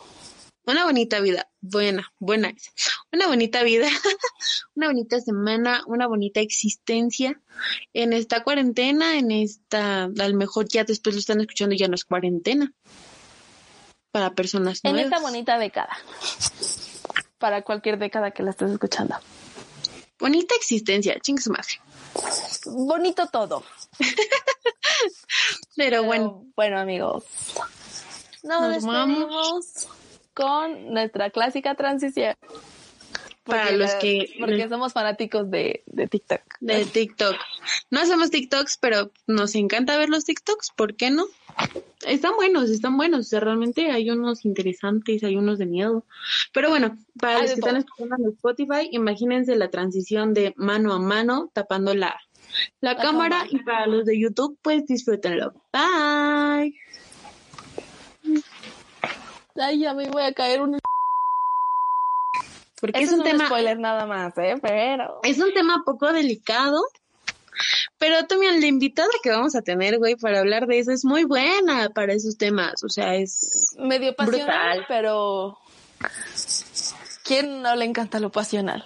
[0.64, 2.70] Una bonita vida, buena, buena esa.
[3.12, 3.88] Una bonita vida,
[4.76, 7.40] una bonita semana, una bonita existencia
[7.92, 11.88] en esta cuarentena, en esta, a lo mejor ya después lo están escuchando y ya
[11.88, 12.72] no es cuarentena.
[14.12, 15.10] Para personas En nuevas.
[15.10, 15.96] esta bonita década.
[17.38, 19.16] Para cualquier década que la estés escuchando.
[20.18, 21.80] Bonita existencia, ching su madre.
[22.66, 23.64] Bonito todo.
[23.98, 24.14] Pero
[25.76, 27.24] Pero bueno, bueno, amigos.
[28.44, 29.88] Nos, Nos vamos.
[30.34, 32.34] Con nuestra clásica transición.
[33.44, 36.40] Para los que- Porque somos fanáticos de, de TikTok.
[36.60, 37.34] de TikTok.
[37.90, 41.24] No hacemos TikToks, pero nos encanta ver los TikToks, ¿por qué no?
[42.06, 46.04] Están buenos, están buenos, o sea, realmente hay unos interesantes, hay unos de miedo.
[46.52, 50.92] Pero bueno, para Hay los que están escuchando en Spotify, imagínense la transición de mano
[50.92, 52.16] a mano, tapando la,
[52.80, 53.48] la, La cámara, cámara.
[53.50, 55.52] y para los de YouTube, pues disfrútenlo.
[55.72, 56.78] Bye.
[59.56, 60.78] Ay, ya me voy a caer un...
[62.80, 64.56] Porque Eso es un tema spoiler nada más, ¿eh?
[64.60, 65.20] Pero...
[65.22, 66.82] es un tema poco delicado,
[67.98, 71.24] pero también la invitada que vamos a tener, güey, para hablar de eso es muy
[71.24, 74.84] buena para esos temas, o sea, es Medio pasional, Brutal.
[74.88, 75.58] pero...
[77.24, 78.84] ¿Quién no le encanta lo pasional?